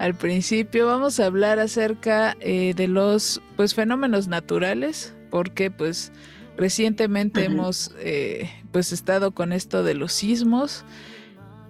[0.00, 0.86] al principio.
[0.86, 6.12] Vamos a hablar acerca eh, de los pues fenómenos naturales porque pues
[6.58, 10.84] recientemente hemos eh, pues estado con esto de los sismos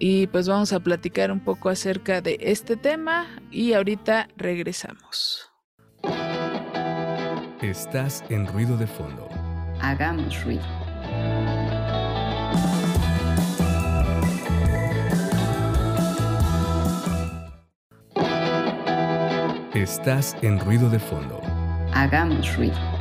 [0.05, 5.49] y pues vamos a platicar un poco acerca de este tema y ahorita regresamos.
[7.61, 9.29] Estás en ruido de fondo.
[9.79, 10.61] Hagamos ruido.
[19.73, 21.39] Estás en ruido de fondo.
[21.93, 22.92] Hagamos ruido.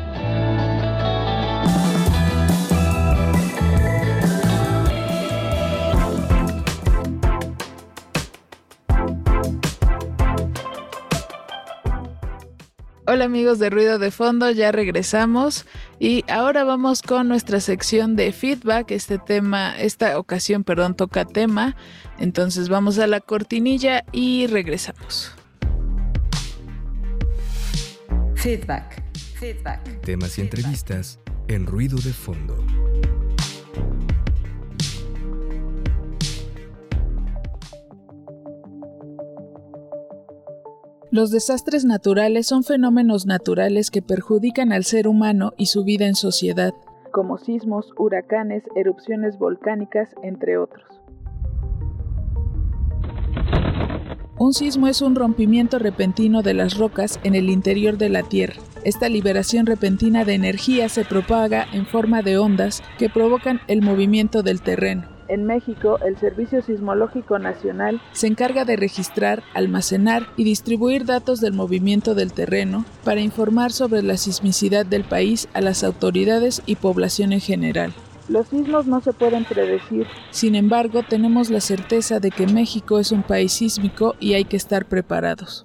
[13.12, 15.66] Hola amigos de Ruido de Fondo, ya regresamos
[16.00, 18.90] y ahora vamos con nuestra sección de feedback.
[18.90, 21.76] Este tema, esta ocasión, perdón, toca tema.
[22.18, 25.30] Entonces vamos a la cortinilla y regresamos.
[28.34, 29.02] Feedback.
[29.38, 30.00] Feedback.
[30.00, 32.64] Temas y entrevistas en ruido de fondo.
[41.12, 46.14] Los desastres naturales son fenómenos naturales que perjudican al ser humano y su vida en
[46.14, 46.72] sociedad,
[47.12, 50.82] como sismos, huracanes, erupciones volcánicas, entre otros.
[54.38, 58.62] Un sismo es un rompimiento repentino de las rocas en el interior de la Tierra.
[58.82, 64.42] Esta liberación repentina de energía se propaga en forma de ondas que provocan el movimiento
[64.42, 65.11] del terreno.
[65.32, 71.54] En México, el Servicio Sismológico Nacional se encarga de registrar, almacenar y distribuir datos del
[71.54, 77.32] movimiento del terreno para informar sobre la sismicidad del país a las autoridades y población
[77.32, 77.94] en general.
[78.28, 80.06] Los sismos no se pueden predecir.
[80.32, 84.58] Sin embargo, tenemos la certeza de que México es un país sísmico y hay que
[84.58, 85.64] estar preparados.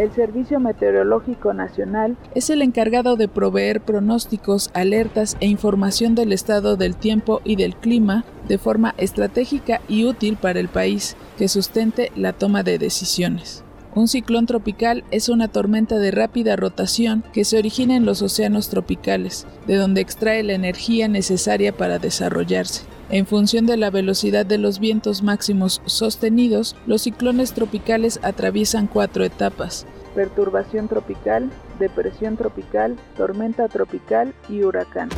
[0.00, 6.78] El Servicio Meteorológico Nacional es el encargado de proveer pronósticos, alertas e información del estado
[6.78, 12.12] del tiempo y del clima de forma estratégica y útil para el país que sustente
[12.16, 13.62] la toma de decisiones.
[13.92, 18.68] Un ciclón tropical es una tormenta de rápida rotación que se origina en los océanos
[18.68, 22.84] tropicales, de donde extrae la energía necesaria para desarrollarse.
[23.10, 29.24] En función de la velocidad de los vientos máximos sostenidos, los ciclones tropicales atraviesan cuatro
[29.24, 29.86] etapas.
[30.14, 31.50] Perturbación tropical,
[31.80, 35.08] depresión tropical, tormenta tropical y huracán.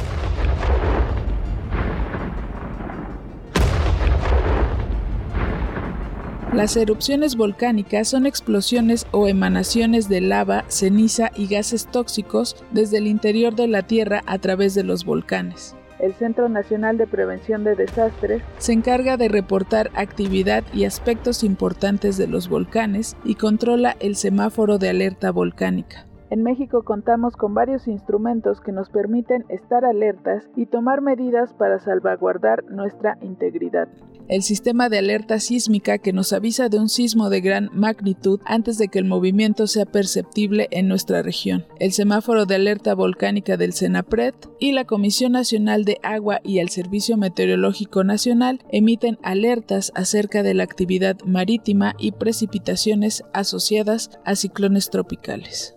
[6.53, 13.07] Las erupciones volcánicas son explosiones o emanaciones de lava, ceniza y gases tóxicos desde el
[13.07, 15.75] interior de la Tierra a través de los volcanes.
[15.99, 22.19] El Centro Nacional de Prevención de Desastres se encarga de reportar actividad y aspectos importantes
[22.19, 26.07] de los volcanes y controla el semáforo de alerta volcánica.
[26.33, 31.79] En México contamos con varios instrumentos que nos permiten estar alertas y tomar medidas para
[31.79, 33.87] salvaguardar nuestra integridad.
[34.29, 38.79] El sistema de alerta sísmica que nos avisa de un sismo de gran magnitud antes
[38.79, 41.67] de que el movimiento sea perceptible en nuestra región.
[41.79, 46.71] El semáforo de alerta volcánica del CENAPRED y la Comisión Nacional de Agua y el
[46.71, 54.89] Servicio Meteorológico Nacional emiten alertas acerca de la actividad marítima y precipitaciones asociadas a ciclones
[54.89, 55.77] tropicales.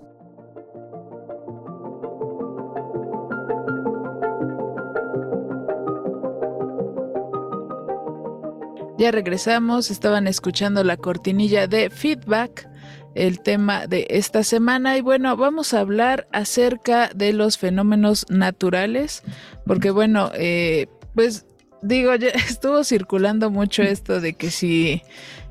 [9.06, 12.68] Ya regresamos, estaban escuchando la cortinilla de feedback,
[13.14, 19.22] el tema de esta semana y bueno, vamos a hablar acerca de los fenómenos naturales,
[19.68, 21.46] porque bueno, eh, pues
[21.84, 25.04] digo, ya estuvo circulando mucho esto de que si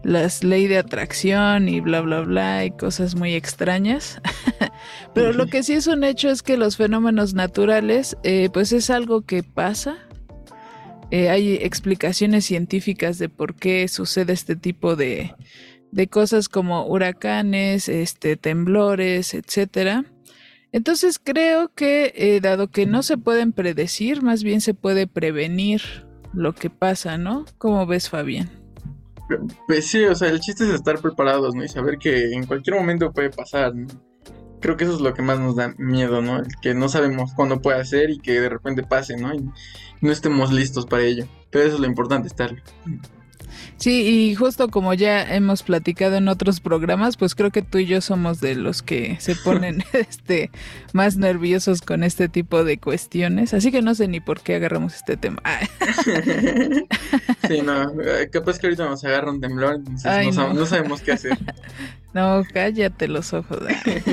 [0.03, 4.21] las ley de atracción y bla bla bla y cosas muy extrañas.
[5.15, 8.91] Pero lo que sí es un hecho es que los fenómenos naturales, eh, pues es
[8.91, 10.04] algo que pasa,
[11.11, 15.35] eh, hay explicaciones científicas de por qué sucede este tipo de,
[15.93, 20.05] de cosas como huracanes, este, temblores, etcétera.
[20.73, 25.83] Entonces creo que eh, dado que no se pueden predecir, más bien se puede prevenir
[26.33, 27.45] lo que pasa, ¿no?
[27.59, 28.51] ¿Cómo ves, Fabián?
[29.69, 31.65] Pues sí, o sea, el chiste es estar preparados, ¿no?
[31.65, 33.87] Y saber que en cualquier momento puede pasar, ¿no?
[34.65, 36.39] Creo que eso es lo que más nos da miedo, ¿no?
[36.39, 39.35] El que no sabemos cuándo puede ser y que de repente pase, ¿no?
[39.35, 39.45] Y
[40.01, 41.27] no estemos listos para ello.
[41.51, 42.63] Pero eso es lo importante, estarlo.
[43.77, 47.85] Sí, y justo como ya hemos platicado en otros programas, pues creo que tú y
[47.85, 50.51] yo somos de los que se ponen este
[50.95, 54.95] más nerviosos con este tipo de cuestiones, así que no sé ni por qué agarramos
[54.95, 55.43] este tema.
[57.49, 60.55] sí, no, eh, capaz que ahorita nos agarra un temblor, entonces Ay, no, no.
[60.55, 61.37] no sabemos qué hacer.
[62.15, 63.59] No, cállate los ojos.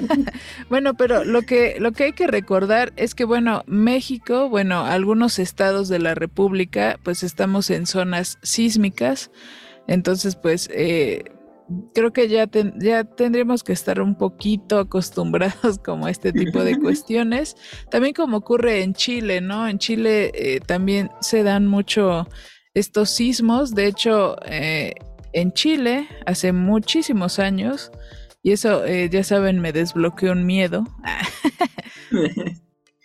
[0.70, 5.38] bueno, pero lo que, lo que hay que recordar es que, bueno, México, bueno, algunos
[5.38, 9.30] estados de la República, pues estamos en zonas sísmicas.
[9.88, 11.26] Entonces, pues, eh,
[11.94, 16.64] creo que ya, ten- ya tendríamos que estar un poquito acostumbrados como a este tipo
[16.64, 17.56] de cuestiones.
[17.92, 19.68] También como ocurre en Chile, ¿no?
[19.68, 22.28] En Chile eh, también se dan mucho
[22.74, 23.76] estos sismos.
[23.76, 24.94] De hecho, eh,
[25.34, 27.92] en Chile hace muchísimos años,
[28.44, 30.84] y eso eh, ya saben, me desbloqueó un miedo.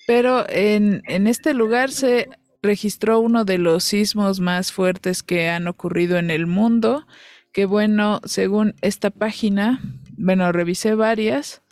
[0.06, 2.28] Pero en, en este lugar se
[2.62, 7.06] registró uno de los sismos más fuertes que han ocurrido en el mundo,
[7.52, 9.80] que bueno, según esta página,
[10.16, 11.62] bueno, revisé varias,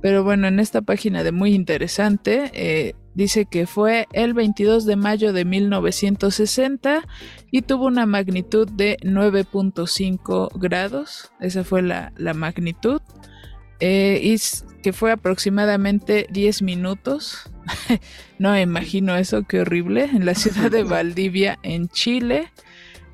[0.00, 4.96] pero bueno, en esta página de muy interesante, eh, dice que fue el 22 de
[4.96, 7.06] mayo de 1960
[7.50, 13.00] y tuvo una magnitud de 9.5 grados, esa fue la, la magnitud,
[13.80, 14.36] eh, y
[14.82, 17.50] que fue aproximadamente 10 minutos.
[18.38, 22.50] no me imagino eso, qué horrible, en la ciudad de Valdivia, en Chile.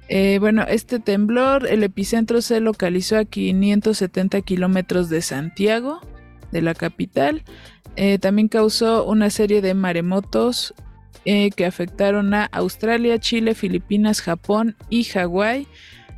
[0.09, 6.01] Eh, bueno, este temblor, el epicentro se localizó a 570 kilómetros de Santiago,
[6.53, 7.43] de la capital.
[7.97, 10.75] Eh, también causó una serie de maremotos
[11.25, 15.69] eh, que afectaron a Australia, Chile, Filipinas, Japón y Hawái.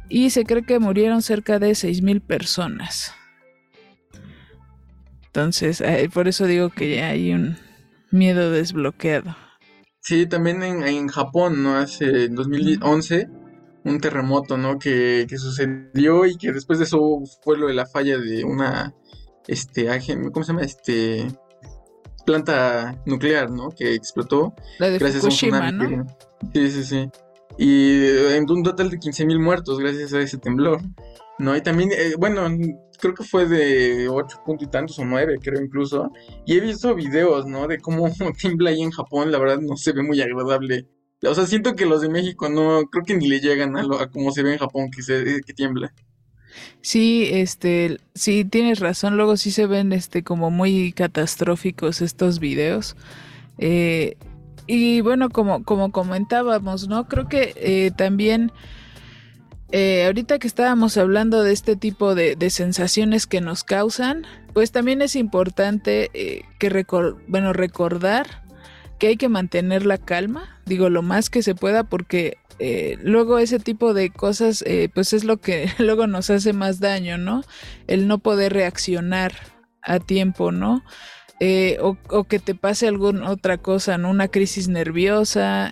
[0.08, 3.12] Y se cree que murieron cerca de 6.000 personas.
[5.26, 5.82] Entonces,
[6.14, 7.56] por eso digo que hay un
[8.10, 9.36] miedo desbloqueado.
[10.00, 11.76] Sí, también en, Japón, ¿no?
[11.76, 13.28] Hace en 2011,
[13.84, 14.78] un terremoto, ¿no?
[14.78, 18.94] Que, que sucedió y que después de eso fue lo de la falla de una,
[19.48, 19.88] este,
[20.32, 20.62] ¿cómo se llama?
[20.62, 21.26] Este,
[22.26, 23.70] planta nuclear, ¿no?
[23.70, 25.96] Que explotó La de gracias a un tsunami.
[26.52, 27.10] Sí, sí, sí.
[27.58, 30.82] Y eh, en un total de 15.000 muertos gracias a ese temblor,
[31.38, 31.56] ¿no?
[31.56, 32.46] Y también, eh, bueno,
[33.00, 36.10] creo que fue de 8 puntos y tantos o 9, creo incluso.
[36.44, 37.66] Y he visto videos, ¿no?
[37.66, 40.86] De cómo tiembla ahí en Japón, la verdad no se ve muy agradable.
[41.22, 43.98] O sea, siento que los de México no, creo que ni le llegan a, lo,
[43.98, 45.94] a cómo se ve en Japón que, se, que tiembla.
[46.80, 49.16] Sí, este, sí, tienes razón.
[49.16, 52.96] Luego sí se ven, este, como muy catastróficos estos videos.
[53.58, 54.16] Eh,
[54.66, 57.08] y bueno, como, como comentábamos, ¿no?
[57.08, 58.52] Creo que eh, también,
[59.72, 65.02] eh, ahorita que estábamos hablando de este tipo de, sensaciones que nos causan, pues también
[65.02, 66.10] es importante
[66.58, 66.86] que
[67.28, 68.44] bueno, recordar
[68.98, 73.38] que hay que mantener la calma, digo, lo más que se pueda, porque eh, luego
[73.38, 77.42] ese tipo de cosas, eh, pues es lo que luego nos hace más daño, ¿no?
[77.86, 79.32] El no poder reaccionar
[79.82, 80.82] a tiempo, ¿no?
[81.38, 84.10] eh, o, o que te pase alguna otra cosa, ¿no?
[84.10, 85.70] Una crisis nerviosa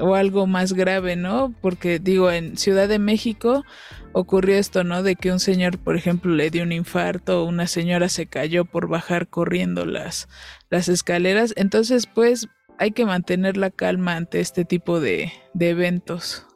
[0.00, 1.54] o algo más grave, ¿no?
[1.60, 3.64] Porque digo, en Ciudad de México
[4.12, 5.02] ocurrió esto, ¿no?
[5.02, 8.64] De que un señor, por ejemplo, le dio un infarto, o una señora se cayó
[8.64, 10.28] por bajar corriendo las,
[10.70, 11.54] las escaleras.
[11.56, 12.48] Entonces, pues,
[12.78, 16.46] hay que mantener la calma ante este tipo de, de eventos.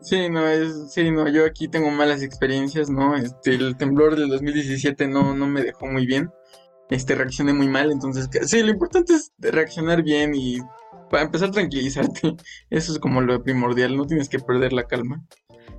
[0.00, 3.16] Sí, no, es, sí, no, yo aquí tengo malas experiencias, ¿no?
[3.16, 6.30] Este, el temblor del 2017 no, no me dejó muy bien.
[6.90, 10.58] Este, reaccioné muy mal, entonces, sí, lo importante es reaccionar bien y
[11.10, 12.34] para empezar a tranquilizarte.
[12.70, 15.24] Eso es como lo primordial, no tienes que perder la calma.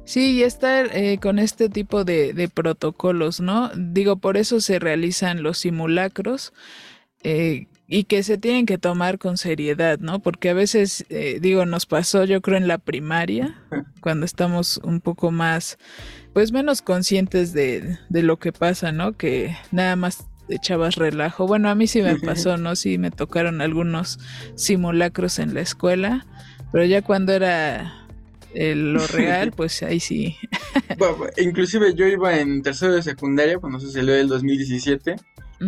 [0.06, 3.70] Sí, y estar eh, con este tipo de, de protocolos, ¿no?
[3.76, 6.54] Digo, por eso se realizan los simulacros
[7.24, 10.20] eh, y que se tienen que tomar con seriedad, ¿no?
[10.20, 13.56] Porque a veces, eh, digo, nos pasó, yo creo, en la primaria,
[14.02, 15.78] cuando estamos un poco más,
[16.34, 19.14] pues menos conscientes de, de lo que pasa, ¿no?
[19.14, 21.48] Que nada más echabas relajo.
[21.48, 22.76] Bueno, a mí sí me pasó, ¿no?
[22.76, 24.20] Sí me tocaron algunos
[24.56, 26.26] simulacros en la escuela,
[26.72, 28.05] pero ya cuando era
[28.56, 30.36] eh, lo real, pues ahí sí.
[30.98, 35.16] Bueno, inclusive yo iba en tercero de secundaria cuando se salió el 2017.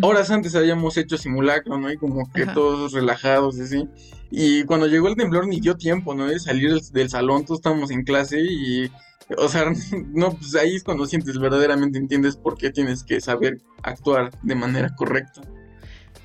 [0.01, 1.91] Horas antes habíamos hecho simulacro, ¿no?
[1.91, 2.53] Y como que Ajá.
[2.53, 3.87] todos relajados, así.
[4.31, 6.27] Y cuando llegó el temblor ni dio tiempo, ¿no?
[6.27, 8.91] De salir del, del salón, todos estábamos en clase y...
[9.37, 9.71] O sea,
[10.13, 14.55] no, pues ahí es cuando sientes, verdaderamente entiendes por qué tienes que saber actuar de
[14.55, 15.41] manera correcta.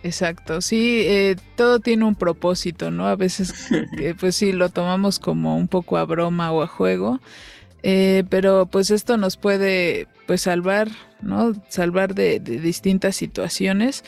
[0.05, 3.07] Exacto, sí, eh, todo tiene un propósito, ¿no?
[3.07, 7.21] A veces, eh, pues sí, lo tomamos como un poco a broma o a juego,
[7.85, 10.89] eh, pero pues esto nos puede, pues, salvar,
[11.21, 11.53] ¿no?
[11.69, 14.05] Salvar de, de distintas situaciones.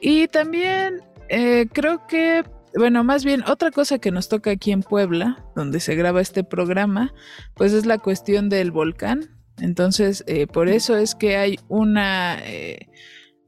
[0.00, 2.44] Y también eh, creo que,
[2.76, 6.44] bueno, más bien otra cosa que nos toca aquí en Puebla, donde se graba este
[6.44, 7.14] programa,
[7.54, 9.30] pues es la cuestión del volcán.
[9.58, 12.38] Entonces, eh, por eso es que hay una...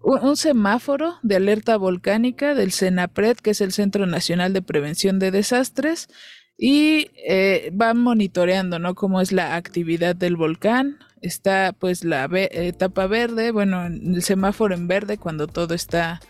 [0.05, 5.31] un, semáforo de alerta volcánica del CENAPRED, que es el Centro Nacional de Prevención de
[5.31, 6.09] Desastres,
[6.57, 8.95] y eh, van monitoreando, ¿no?
[8.95, 10.99] Cómo es la actividad del volcán.
[11.21, 16.21] Está pues la ve- etapa verde, bueno, en el semáforo en verde cuando todo está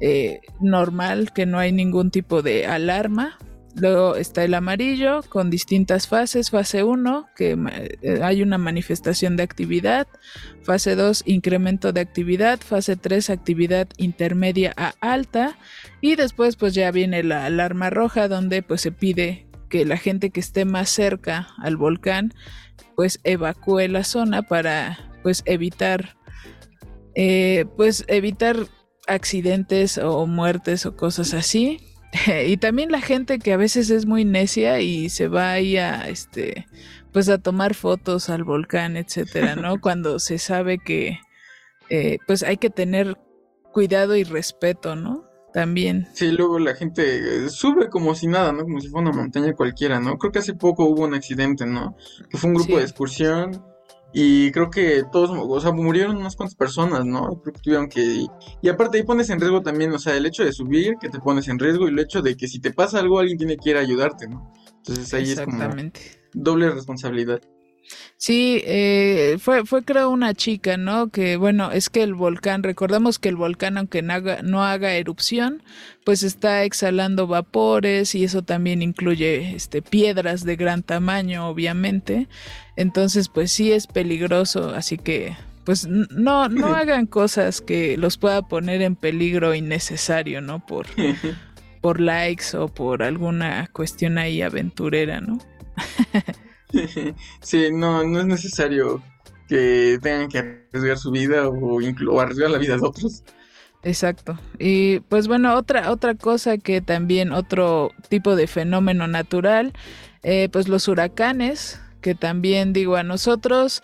[0.00, 3.38] eh, normal, que no hay ningún tipo de alarma.
[3.76, 6.50] Luego está el amarillo con distintas fases.
[6.50, 7.56] Fase 1, que
[8.02, 10.06] eh, hay una manifestación de actividad.
[10.62, 12.60] Fase 2, incremento de actividad.
[12.60, 15.56] Fase 3, actividad intermedia a alta.
[16.00, 20.30] Y después pues ya viene la alarma roja donde pues se pide que la gente
[20.30, 22.34] que esté más cerca al volcán
[22.96, 26.16] pues evacúe la zona para pues evitar
[27.14, 28.56] eh, pues evitar
[29.06, 31.80] accidentes o muertes o cosas así.
[32.46, 36.08] y también la gente que a veces es muy necia y se va ahí a
[36.08, 36.66] este
[37.12, 39.80] pues a tomar fotos al volcán, etcétera, ¿no?
[39.80, 41.18] Cuando se sabe que
[41.88, 43.16] eh, pues hay que tener
[43.72, 45.24] cuidado y respeto, ¿no?
[45.52, 46.06] También.
[46.12, 48.62] Sí, luego la gente sube como si nada, ¿no?
[48.62, 50.16] Como si fuera una montaña cualquiera, ¿no?
[50.16, 51.96] Creo que hace poco hubo un accidente, ¿no?
[52.28, 52.76] Que fue un grupo Sí.
[52.76, 53.64] de excursión
[54.12, 57.40] y creo que todos, o sea, murieron unas cuantas personas, ¿no?
[57.42, 58.26] Creo que tuvieron que...
[58.60, 61.20] Y aparte ahí pones en riesgo también, o sea, el hecho de subir, que te
[61.20, 63.70] pones en riesgo, y el hecho de que si te pasa algo, alguien tiene que
[63.70, 64.52] ir a ayudarte, ¿no?
[64.78, 65.62] Entonces ahí es como
[66.32, 67.40] doble responsabilidad.
[68.16, 71.08] Sí, eh, fue, fue creo una chica, ¿no?
[71.08, 74.94] Que bueno, es que el volcán, recordamos que el volcán, aunque no haga, no haga
[74.94, 75.62] erupción,
[76.04, 82.28] pues está exhalando vapores y eso también incluye este, piedras de gran tamaño, obviamente.
[82.76, 88.42] Entonces, pues sí es peligroso, así que pues no, no hagan cosas que los pueda
[88.42, 90.64] poner en peligro innecesario, ¿no?
[90.66, 90.86] Por,
[91.80, 95.38] por likes o por alguna cuestión ahí aventurera, ¿no?
[97.42, 99.02] Sí, no, no es necesario
[99.48, 103.24] que tengan que arriesgar su vida o, o arriesgar la vida de otros.
[103.82, 104.38] Exacto.
[104.58, 109.72] Y pues bueno, otra, otra cosa que también, otro tipo de fenómeno natural,
[110.22, 113.82] eh, pues los huracanes, que también digo a nosotros,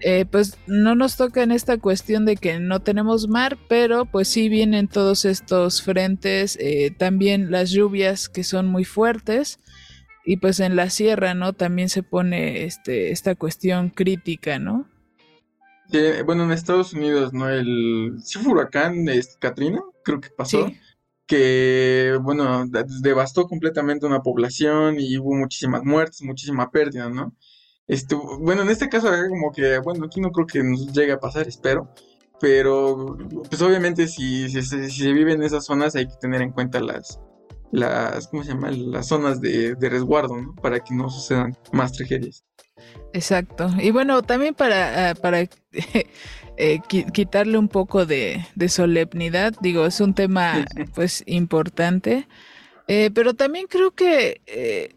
[0.00, 4.28] eh, pues no nos toca en esta cuestión de que no tenemos mar, pero pues
[4.28, 9.58] sí vienen todos estos frentes, eh, también las lluvias que son muy fuertes.
[10.26, 11.52] Y pues en la sierra, ¿no?
[11.52, 14.88] También se pone este, esta cuestión crítica, ¿no?
[15.90, 17.48] Sí, bueno, en Estados Unidos, ¿no?
[17.50, 20.78] El sí fue huracán este, Katrina, creo que pasó, Sí.
[21.26, 27.34] que, bueno, de- devastó completamente una población y hubo muchísimas muertes, muchísima pérdida, ¿no?
[27.86, 31.20] Este, bueno, en este caso, como que, bueno, aquí no creo que nos llegue a
[31.20, 31.90] pasar, espero,
[32.40, 33.18] pero,
[33.50, 37.20] pues obviamente si, si se vive en esas zonas hay que tener en cuenta las,
[37.74, 38.70] las, ¿cómo se llama?
[38.70, 40.54] Las zonas de, de resguardo, ¿no?
[40.54, 42.44] Para que no sucedan más tragedias.
[43.12, 43.70] Exacto.
[43.78, 45.40] Y bueno, también para, ah, para
[46.56, 50.64] eh, qui- quitarle un poco de, de solemnidad, digo, es un tema
[50.94, 52.26] pues importante,
[52.88, 54.94] eh, pero también creo que eh,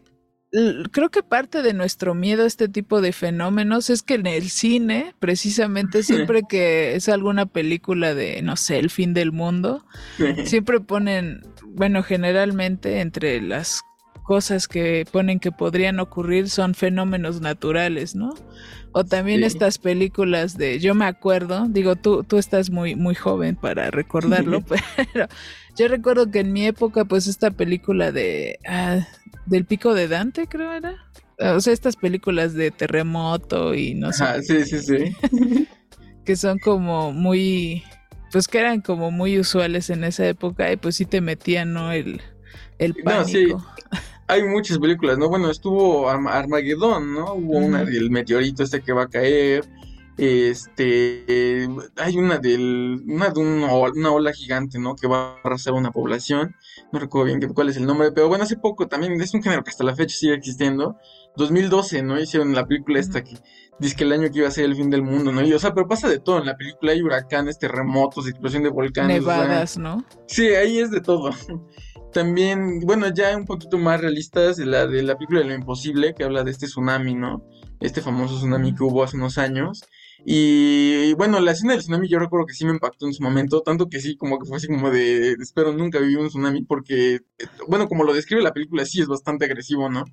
[0.92, 4.48] creo que parte de nuestro miedo a este tipo de fenómenos es que en el
[4.50, 9.84] cine, precisamente siempre que es alguna película de, no sé, el fin del mundo,
[10.44, 13.82] siempre ponen, bueno, generalmente entre las
[14.28, 18.34] cosas que ponen que podrían ocurrir son fenómenos naturales, ¿no?
[18.92, 19.46] O también Sí.
[19.46, 24.60] estas películas de, yo me acuerdo, digo, tú, tú estás muy, muy joven para recordarlo,
[25.14, 25.28] pero
[25.78, 28.98] yo recuerdo que en mi época, pues esta película de, ah,
[29.46, 30.96] del pico de Dante, creo era.
[31.54, 35.16] O sea, estas películas de terremoto y no sé, Ajá, sí, sí, sí.
[36.24, 37.82] que son como muy,
[38.32, 41.92] pues que eran como muy usuales en esa época y pues sí te metían, ¿no?
[41.92, 42.20] El,
[42.78, 43.60] el No, pánico.
[43.60, 43.68] sí.
[44.28, 45.28] Hay muchas películas, ¿no?
[45.28, 47.32] Bueno, estuvo Arm- Armagedón, ¿no?
[47.34, 49.64] Hubo una del meteorito este que va a caer.
[50.18, 54.96] Este, hay una del, una de un o- una ola gigante, ¿no?
[54.96, 56.54] Que va a arrasar una población.
[56.92, 59.42] No recuerdo bien qué- cuál es el nombre, pero bueno, hace poco también es un
[59.42, 60.96] género que hasta la fecha sigue existiendo.
[61.36, 62.18] 2012, ¿no?
[62.20, 63.36] Hicieron la película esta que
[63.78, 65.40] dice que el año que iba a ser el fin del mundo, ¿no?
[65.46, 66.92] Y, o sea, pero pasa de todo en la película.
[66.92, 69.22] Hay huracanes, terremotos, explosión de volcanes.
[69.22, 70.04] o sea, Nevadas, ¿no?
[70.26, 71.30] Sí, ahí es de todo.
[72.18, 76.24] También, bueno, ya un poquito más realistas, la de la película de lo imposible, que
[76.24, 77.44] habla de este tsunami, ¿no?
[77.78, 79.84] Este famoso tsunami que hubo hace unos años.
[80.24, 83.62] Y, bueno, la escena del tsunami yo recuerdo que sí me impactó en su momento,
[83.62, 87.20] tanto que sí, como que fue así como de, espero nunca vivir un tsunami, porque,
[87.68, 90.04] bueno, como lo describe la película, sí es bastante agresivo, ¿no?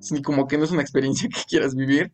[0.00, 2.12] Sí, como que no es una experiencia que quieras vivir.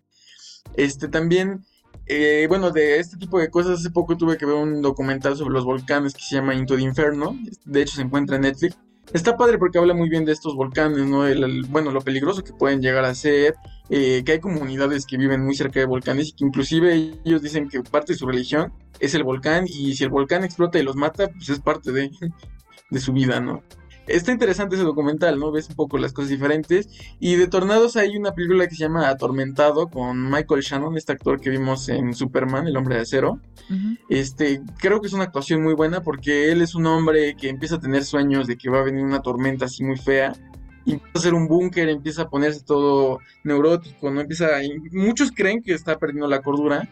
[0.76, 1.64] Este, también,
[2.05, 5.55] eh, bueno, de este tipo de cosas, hace poco tuve que ver un documental sobre
[5.55, 7.34] los volcanes que se llama Into the Inferno.
[7.64, 8.76] De hecho, se encuentra en Netflix.
[9.13, 11.27] Está padre porque habla muy bien de estos volcanes, ¿no?
[11.27, 13.55] El- el- bueno, lo peligroso que pueden llegar a ser,
[13.89, 17.69] eh, que hay comunidades que viven muy cerca de volcanes y que inclusive ellos dicen
[17.69, 20.97] que parte de su religión es el volcán y si el volcán explota y los
[20.97, 22.11] mata, pues es parte de,
[22.91, 23.63] de su vida, ¿no?
[24.09, 25.53] Está interesante ese documental, ¿no?
[25.53, 26.89] Ves un poco las cosas diferentes.
[27.21, 31.41] Y de tornados hay una película que se llama Atormentado con Michael Shannon, este actor
[31.41, 33.41] que vimos en Superman, el hombre de acero.
[34.09, 37.77] Este, creo que es una actuación muy buena porque él es un hombre que empieza
[37.77, 40.33] a tener sueños de que va a venir una tormenta así muy fea.
[40.87, 44.23] Y empieza a hacer un búnker, empieza a ponerse todo neurótico, ¿no?
[44.23, 46.89] Empieza y muchos creen que está perdiendo la cordura,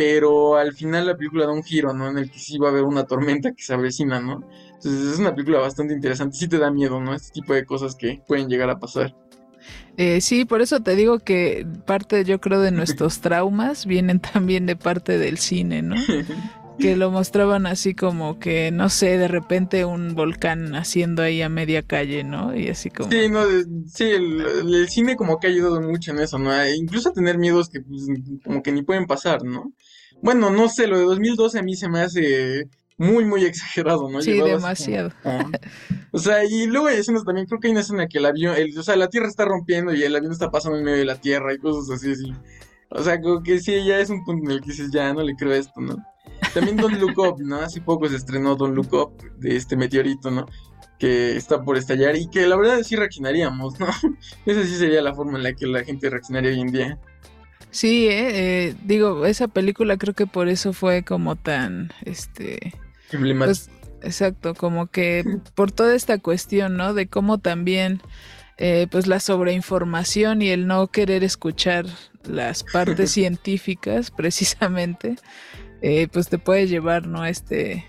[0.00, 2.08] pero al final la película da un giro, ¿no?
[2.08, 4.42] En el que sí va a haber una tormenta que se avecina, ¿no?
[4.76, 7.14] Entonces es una película bastante interesante, sí te da miedo, ¿no?
[7.14, 9.14] Este tipo de cosas que pueden llegar a pasar.
[9.98, 14.64] Eh, sí, por eso te digo que parte, yo creo, de nuestros traumas vienen también
[14.64, 15.96] de parte del cine, ¿no?
[16.78, 21.50] Que lo mostraban así como que, no sé, de repente un volcán haciendo ahí a
[21.50, 22.56] media calle, ¿no?
[22.56, 23.10] Y así como...
[23.10, 24.40] Sí, no, de- sí, el,
[24.74, 26.58] el cine como que ha ayudado mucho en eso, ¿no?
[26.58, 28.06] E incluso a tener miedos que pues,
[28.42, 29.74] como que ni pueden pasar, ¿no?
[30.22, 32.68] Bueno, no sé, lo de 2012 a mí se me hace
[32.98, 34.20] muy, muy exagerado, ¿no?
[34.20, 35.12] Sí, demasiado.
[35.22, 35.50] como-
[36.12, 38.54] o sea, y luego hay escenas también, creo que hay una escena que el avión,
[38.56, 41.04] el, o sea, la Tierra está rompiendo y el avión está pasando en medio de
[41.06, 42.32] la Tierra y cosas así, así.
[42.90, 45.22] O sea, como que sí, ya es un punto en el que dices, ya no
[45.22, 45.96] le creo esto, ¿no?
[46.52, 47.56] También Don't Look Up, ¿no?
[47.56, 50.46] Hace poco se estrenó Don't Look Up de este meteorito, ¿no?
[50.98, 53.86] Que está por estallar y que la verdad sí reaccionaríamos, ¿no?
[54.46, 56.98] Esa sí sería la forma en la que la gente reaccionaría hoy en día.
[57.70, 58.30] Sí, eh,
[58.68, 62.74] eh, digo, esa película creo que por eso fue como tan, este,
[63.10, 63.70] pues,
[64.02, 66.94] exacto, como que por toda esta cuestión, ¿no?
[66.94, 68.00] De cómo también,
[68.58, 71.86] eh, pues la sobreinformación y el no querer escuchar
[72.24, 75.16] las partes científicas, precisamente,
[75.82, 77.22] eh, pues te puede llevar, ¿no?
[77.22, 77.84] A este,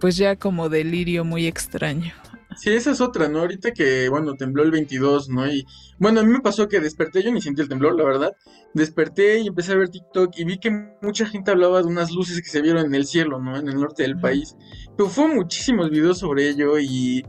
[0.00, 2.12] pues ya como delirio muy extraño.
[2.56, 3.40] Sí, esa es otra, ¿no?
[3.40, 5.46] Ahorita que, bueno, tembló el 22, ¿no?
[5.50, 5.64] Y
[5.98, 8.36] bueno, a mí me pasó que desperté, yo ni sentí el temblor, la verdad.
[8.74, 10.70] Desperté y empecé a ver TikTok y vi que
[11.02, 13.56] mucha gente hablaba de unas luces que se vieron en el cielo, ¿no?
[13.56, 14.56] En el norte del país.
[14.96, 17.22] Pero fue muchísimos videos sobre ello y...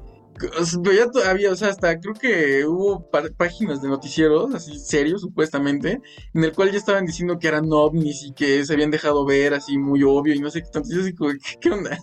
[0.97, 3.07] ya todavía, o sea, hasta creo que hubo
[3.37, 6.01] páginas de noticieros, así serios supuestamente,
[6.33, 9.53] en el cual ya estaban diciendo que eran ovnis y que se habían dejado ver
[9.53, 10.89] así muy obvio y no sé qué tanto.
[10.91, 11.99] Yo así como, ¿qué, qué onda?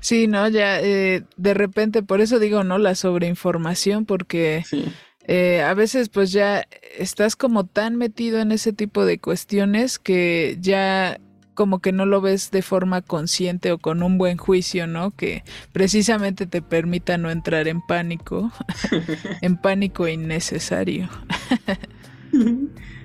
[0.00, 0.48] Sí, ¿no?
[0.48, 2.78] Ya eh, de repente, por eso digo, ¿no?
[2.78, 4.84] La sobreinformación, porque Sí.
[5.26, 6.64] eh, a veces pues ya
[6.98, 11.18] estás como tan metido en ese tipo de cuestiones que ya
[11.54, 15.10] como que no lo ves de forma consciente o con un buen juicio, ¿no?
[15.12, 18.52] Que precisamente te permita no entrar en pánico,
[19.40, 21.08] en pánico innecesario.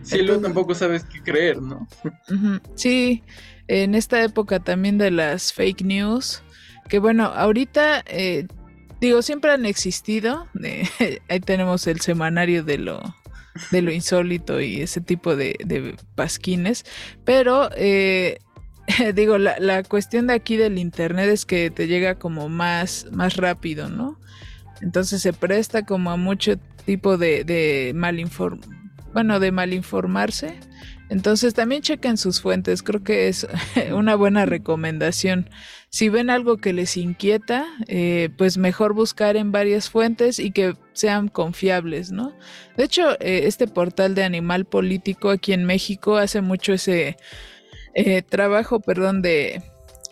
[0.04, 1.88] Sí, luego tampoco sabes qué creer, ¿no?
[2.76, 3.24] Sí,
[3.68, 6.44] en esta época también de las fake news,
[6.92, 8.48] que bueno, ahorita, eh,
[9.00, 13.02] digo, siempre han existido, eh, ahí tenemos el semanario de lo,
[13.72, 16.84] de lo insólito y ese tipo de, pasquines.
[17.24, 18.40] Pero eh,
[19.16, 23.38] digo, la, la, cuestión de aquí del internet es que te llega como más, más
[23.38, 24.20] rápido, ¿no?
[24.82, 27.96] Entonces se presta como a mucho tipo de, de
[29.14, 30.60] bueno, de malinformarse.
[31.12, 33.46] Entonces también chequen sus fuentes, creo que es
[33.94, 35.50] una buena recomendación.
[35.90, 40.74] Si ven algo que les inquieta, eh, pues mejor buscar en varias fuentes y que
[40.94, 42.34] sean confiables, ¿no?
[42.78, 47.18] De hecho, eh, este portal de Animal Político aquí en México hace mucho ese
[47.94, 49.62] eh, trabajo, perdón, de,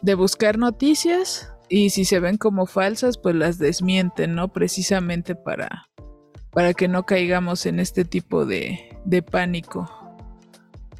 [0.01, 4.51] de buscar noticias y si se ven como falsas, pues las desmienten, ¿no?
[4.51, 5.87] Precisamente para,
[6.51, 9.98] para que no caigamos en este tipo de, de pánico.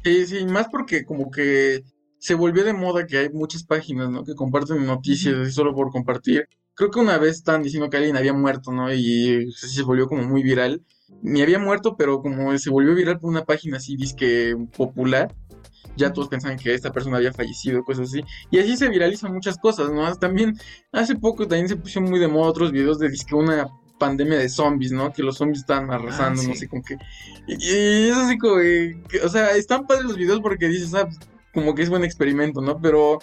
[0.02, 1.82] Sí, sí, más porque como que
[2.18, 4.24] se volvió de moda que hay muchas páginas, ¿no?
[4.24, 6.48] Que comparten noticias así solo por compartir.
[6.74, 8.92] Creo que una vez estaban diciendo que alguien había muerto, ¿no?
[8.92, 10.82] Y se volvió como muy viral.
[11.22, 15.34] Ni había muerto, pero como se volvió viral por una página así, disque popular,
[15.96, 18.22] ya todos pensaban que esta persona había fallecido, cosas así.
[18.50, 20.14] Y así se viralizan muchas cosas, ¿no?
[20.16, 20.54] También
[20.92, 23.66] hace poco también se pusieron muy de moda otros videos de disque una
[24.00, 25.12] pandemia de zombies, ¿no?
[25.12, 26.96] Que los zombies estaban arrasando, Ah, no sé con qué.
[27.46, 30.92] Y, y es así como, que- que, o sea, están padres los videos porque dices,
[30.94, 31.08] ah,
[31.52, 32.80] como que es buen experimento, ¿no?
[32.80, 33.18] Pero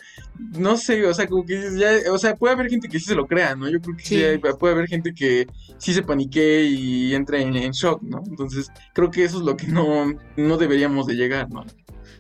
[0.58, 3.16] no sé, o sea, como que ya, o sea, puede haber gente que sí se
[3.16, 3.70] lo crea, ¿no?
[3.70, 4.24] Yo creo que sí, Sí.
[4.24, 5.48] hay- puede haber gente que
[5.78, 8.22] sí se paniquee y entre en, en shock, ¿no?
[8.28, 11.66] Entonces, creo que eso es lo que no, no deberíamos de llegar, ¿no?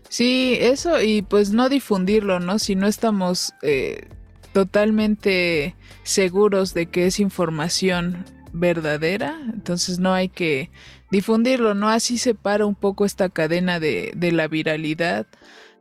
[0.09, 2.57] Sí, eso y pues no difundirlo, ¿no?
[2.59, 4.07] Si no estamos eh,
[4.53, 8.23] totalmente seguros de que es información
[8.59, 10.71] verdadera, entonces no hay que
[11.11, 11.89] difundirlo, ¿no?
[11.89, 15.27] Así se para un poco esta cadena de, de la viralidad,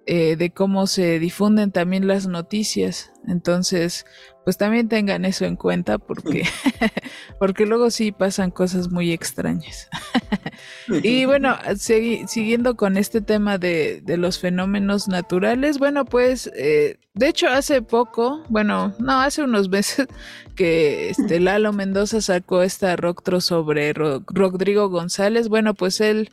[0.06, 3.10] eh, de cómo se difunden también las noticias.
[3.26, 4.06] Entonces,
[4.44, 6.44] pues también tengan eso en cuenta porque,
[7.40, 9.88] porque luego sí pasan cosas muy extrañas.
[11.02, 16.98] Y bueno, segui- siguiendo con este tema de, de los fenómenos naturales, bueno, pues eh,
[17.14, 20.06] de hecho hace poco, bueno, no, hace unos meses
[20.56, 26.30] que este Lalo Mendoza sacó esta rocktro sobre Ro- Rodrigo González, bueno, pues él,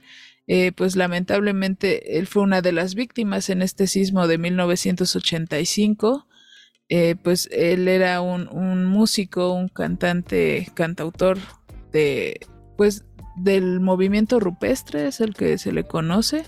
[0.47, 6.27] eh, pues lamentablemente, él fue una de las víctimas en este sismo de 1985.
[6.89, 11.37] Eh, pues él era un, un músico, un cantante, cantautor
[11.91, 12.41] de,
[12.77, 13.05] pues
[13.35, 16.45] del movimiento rupestre, es el que se le conoce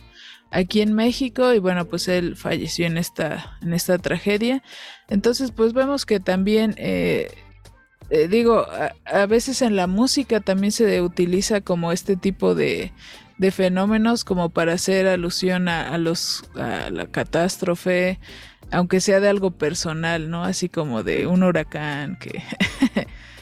[0.51, 4.63] aquí en México y bueno, pues él falleció en esta, en esta tragedia.
[5.09, 7.31] Entonces, pues vemos que también, eh,
[8.09, 8.65] eh, digo,
[9.05, 12.93] a, veces en la música también se utiliza como este tipo de,
[13.37, 18.19] de fenómenos como para hacer alusión a, a los, a la catástrofe,
[18.71, 20.43] aunque sea de algo personal, ¿no?
[20.43, 22.41] Así como de un huracán que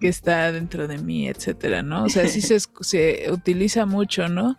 [0.00, 2.04] que está dentro de mí, etcétera, ¿no?
[2.04, 4.58] O sea, sí se, se utiliza mucho, ¿no?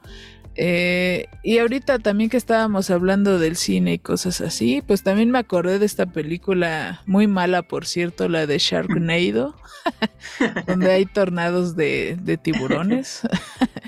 [0.62, 5.40] Eh, y ahorita también que estábamos hablando del cine y cosas así, pues también me
[5.40, 9.56] acordé de esta película muy mala, por cierto, la de Sharknado,
[10.68, 13.22] donde hay tornados de, de tiburones.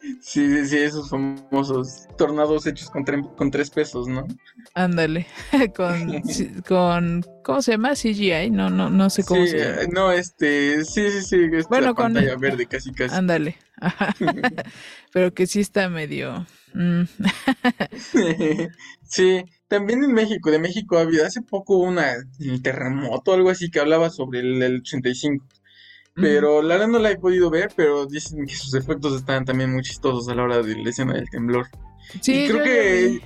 [0.00, 4.26] Sí, sí, sí, esos famosos tornados hechos con, tre- con tres pesos, ¿no?
[4.74, 5.26] Ándale,
[5.76, 6.22] con,
[6.66, 7.94] con, ¿cómo se llama?
[7.96, 9.80] CGI, no, no, no sé cómo Sí, se llama.
[9.82, 13.18] eh, no, este, sí, sí, sí, esta Bueno, con- pantalla verde casi casi.
[13.18, 13.56] Ándale,
[15.12, 16.46] pero que sí está medio...
[16.74, 17.02] mm,
[19.04, 23.70] Sí, también en México, de México ha habido hace poco una el terremoto, algo así
[23.70, 25.46] que hablaba sobre el, el 85.
[26.20, 29.72] Pero la verdad no la he podido ver, pero dicen que sus efectos están también
[29.72, 31.68] muy chistosos a la hora de la escena del temblor.
[32.20, 33.20] Sí, y creo que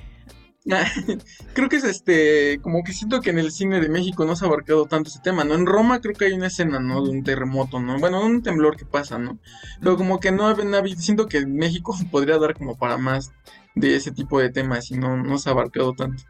[1.54, 4.44] creo que es este, como que siento que en el cine de México no se
[4.44, 5.54] ha abarcado tanto ese tema, ¿no?
[5.54, 7.02] En Roma creo que hay una escena, ¿no?
[7.04, 7.98] De un terremoto, ¿no?
[7.98, 9.38] Bueno, un temblor que pasa, ¿no?
[9.80, 13.32] Pero como que no, ha- no siento que México podría dar como para más
[13.74, 16.22] de ese tipo de temas y no, no se ha abarcado tanto.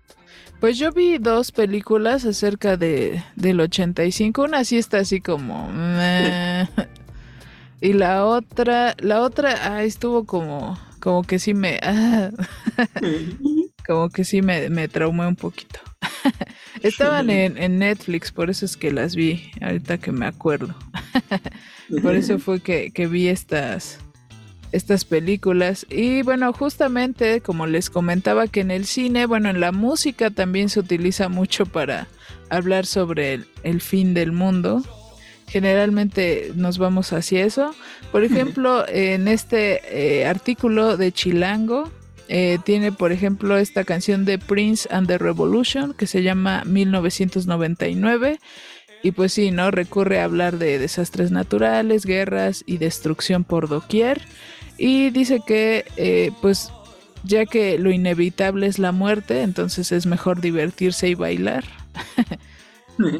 [0.65, 4.45] Pues yo vi dos películas acerca de, del 85.
[4.45, 5.71] Una sí está así como...
[5.71, 6.67] meh,
[7.83, 11.79] y la otra, la otra, ah, estuvo como, como que sí me...
[11.83, 12.31] ah,
[13.87, 15.81] como que sí me, me traumé un poquito.
[16.83, 20.75] Estaban en, en Netflix, por eso es que las vi, ahorita que me acuerdo.
[22.03, 23.99] Por eso fue que, que vi estas,
[24.75, 25.87] estas películas.
[25.89, 30.69] Y bueno, justamente como les comentaba que en el cine, bueno, en la música también
[30.69, 32.09] se utiliza mucho para
[32.51, 34.83] hablar sobre el, el fin del mundo.
[35.47, 37.73] Generalmente nos vamos hacia eso.
[38.11, 41.91] Por ejemplo, en este eh, artículo de Chilango,
[42.29, 48.41] eh, tiene, por ejemplo, esta canción de Prince and the Revolution que se llama 1999.
[49.05, 49.71] Y pues sí, ¿no?
[49.71, 54.23] Recurre a hablar de desastres naturales, guerras y destrucción por doquier.
[54.79, 56.71] Y dice que, eh, pues,
[57.23, 61.65] ya que lo inevitable es la muerte, entonces es mejor divertirse y bailar.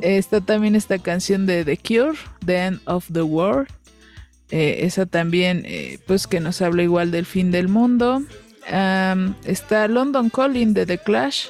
[0.03, 3.69] Está también esta canción de The Cure, The End of the World.
[4.51, 8.23] Eh, esa también, eh, pues que nos habla igual del fin del mundo.
[9.45, 11.49] Está London Calling de The Clash.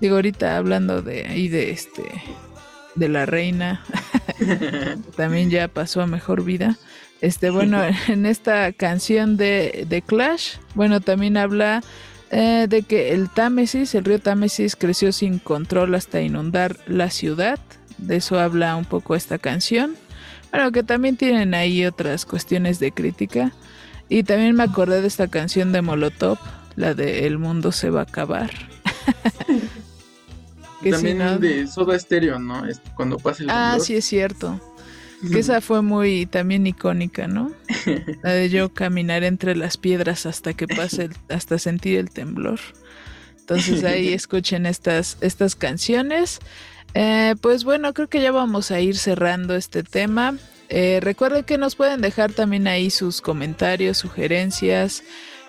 [0.00, 2.02] Digo, ahorita hablando de ahí de este,
[2.96, 3.84] de la reina.
[5.16, 6.78] también ya pasó a mejor vida.
[7.22, 11.82] Este, bueno, en esta canción de, de Clash, bueno, también habla
[12.30, 17.58] eh, de que el Támesis, el río Támesis, creció sin control hasta inundar la ciudad.
[17.98, 19.94] De eso habla un poco esta canción.
[20.50, 23.52] Bueno, que también tienen ahí otras cuestiones de crítica.
[24.08, 26.36] Y también me acordé de esta canción de Molotov,
[26.76, 28.50] la de El mundo se va a acabar.
[30.82, 32.64] Que También si no- de Soda Stereo, ¿no?
[32.96, 33.86] Cuando pasa el Ah, temblor.
[33.86, 34.60] sí es cierto.
[35.30, 37.52] Que esa fue muy también icónica, ¿no?
[38.22, 42.58] La de yo caminar entre las piedras hasta que pase, el- hasta sentir el temblor.
[43.38, 46.40] Entonces ahí escuchen estas, estas canciones.
[46.94, 50.36] Eh, pues bueno, creo que ya vamos a ir cerrando este tema.
[50.68, 55.02] Eh, recuerden que nos pueden dejar también ahí sus comentarios, sugerencias.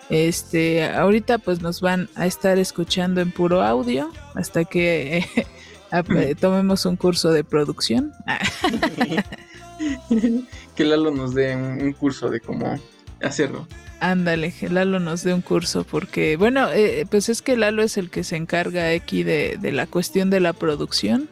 [0.09, 5.26] Este, ahorita pues nos van a estar escuchando en puro audio hasta que eh,
[5.91, 8.11] eh, tomemos un curso de producción.
[10.76, 12.80] que Lalo nos dé un, un curso de cómo
[13.22, 13.68] hacerlo.
[14.00, 17.98] Ándale, que Lalo nos dé un curso porque, bueno, eh, pues es que Lalo es
[17.98, 21.30] el que se encarga aquí de, de la cuestión de la producción.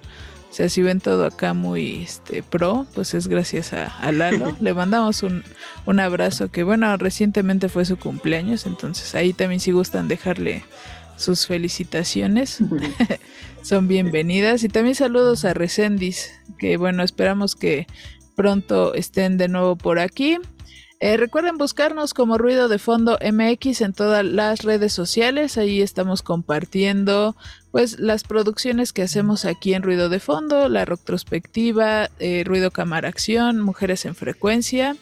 [0.49, 4.55] O sea, si ven todo acá muy este, pro, pues es gracias a, a Lalo.
[4.61, 5.43] Le mandamos un,
[5.85, 10.63] un abrazo que, bueno, recientemente fue su cumpleaños, entonces ahí también si gustan dejarle
[11.17, 12.59] sus felicitaciones,
[13.63, 14.63] son bienvenidas.
[14.63, 17.85] Y también saludos a Recendis, que bueno, esperamos que
[18.31, 20.37] pronto estén de nuevo por aquí.
[21.03, 25.57] Eh, recuerden buscarnos como Ruido de Fondo MX en todas las redes sociales.
[25.57, 27.35] Ahí estamos compartiendo
[27.71, 33.09] pues las producciones que hacemos aquí en Ruido de Fondo, la retrospectiva, eh, Ruido Cámara
[33.09, 34.95] Acción, Mujeres en Frecuencia.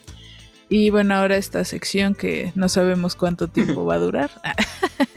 [0.69, 4.31] Y bueno, ahora esta sección que no sabemos cuánto tiempo va a durar.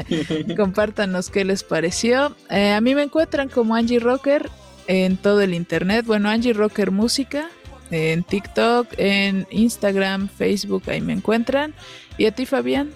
[0.57, 2.35] Compártanos qué les pareció.
[2.51, 4.51] Eh, a mí me encuentran como Angie Rocker
[4.89, 6.05] en todo el internet.
[6.07, 7.49] Bueno, Angie Rocker Música
[7.93, 11.75] en TikTok, en Instagram, Facebook, ahí me encuentran.
[12.19, 12.91] ¿Y a ti, Fabián?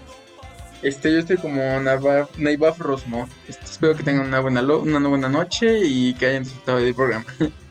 [0.83, 1.61] Este, yo estoy como
[2.39, 3.29] Naivaf Rosmo.
[3.49, 6.95] Este, espero que tengan una buena, lo- una buena noche y que hayan disfrutado del
[6.95, 7.25] programa.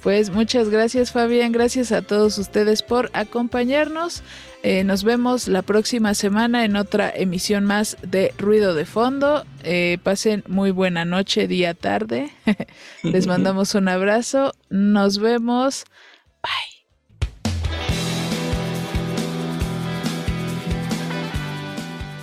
[0.00, 1.50] Pues muchas gracias, Fabián.
[1.50, 4.22] Gracias a todos ustedes por acompañarnos.
[4.62, 9.44] Eh, nos vemos la próxima semana en otra emisión más de Ruido de Fondo.
[9.64, 12.30] Eh, pasen muy buena noche, día, tarde.
[13.02, 14.54] Les mandamos un abrazo.
[14.70, 15.84] Nos vemos.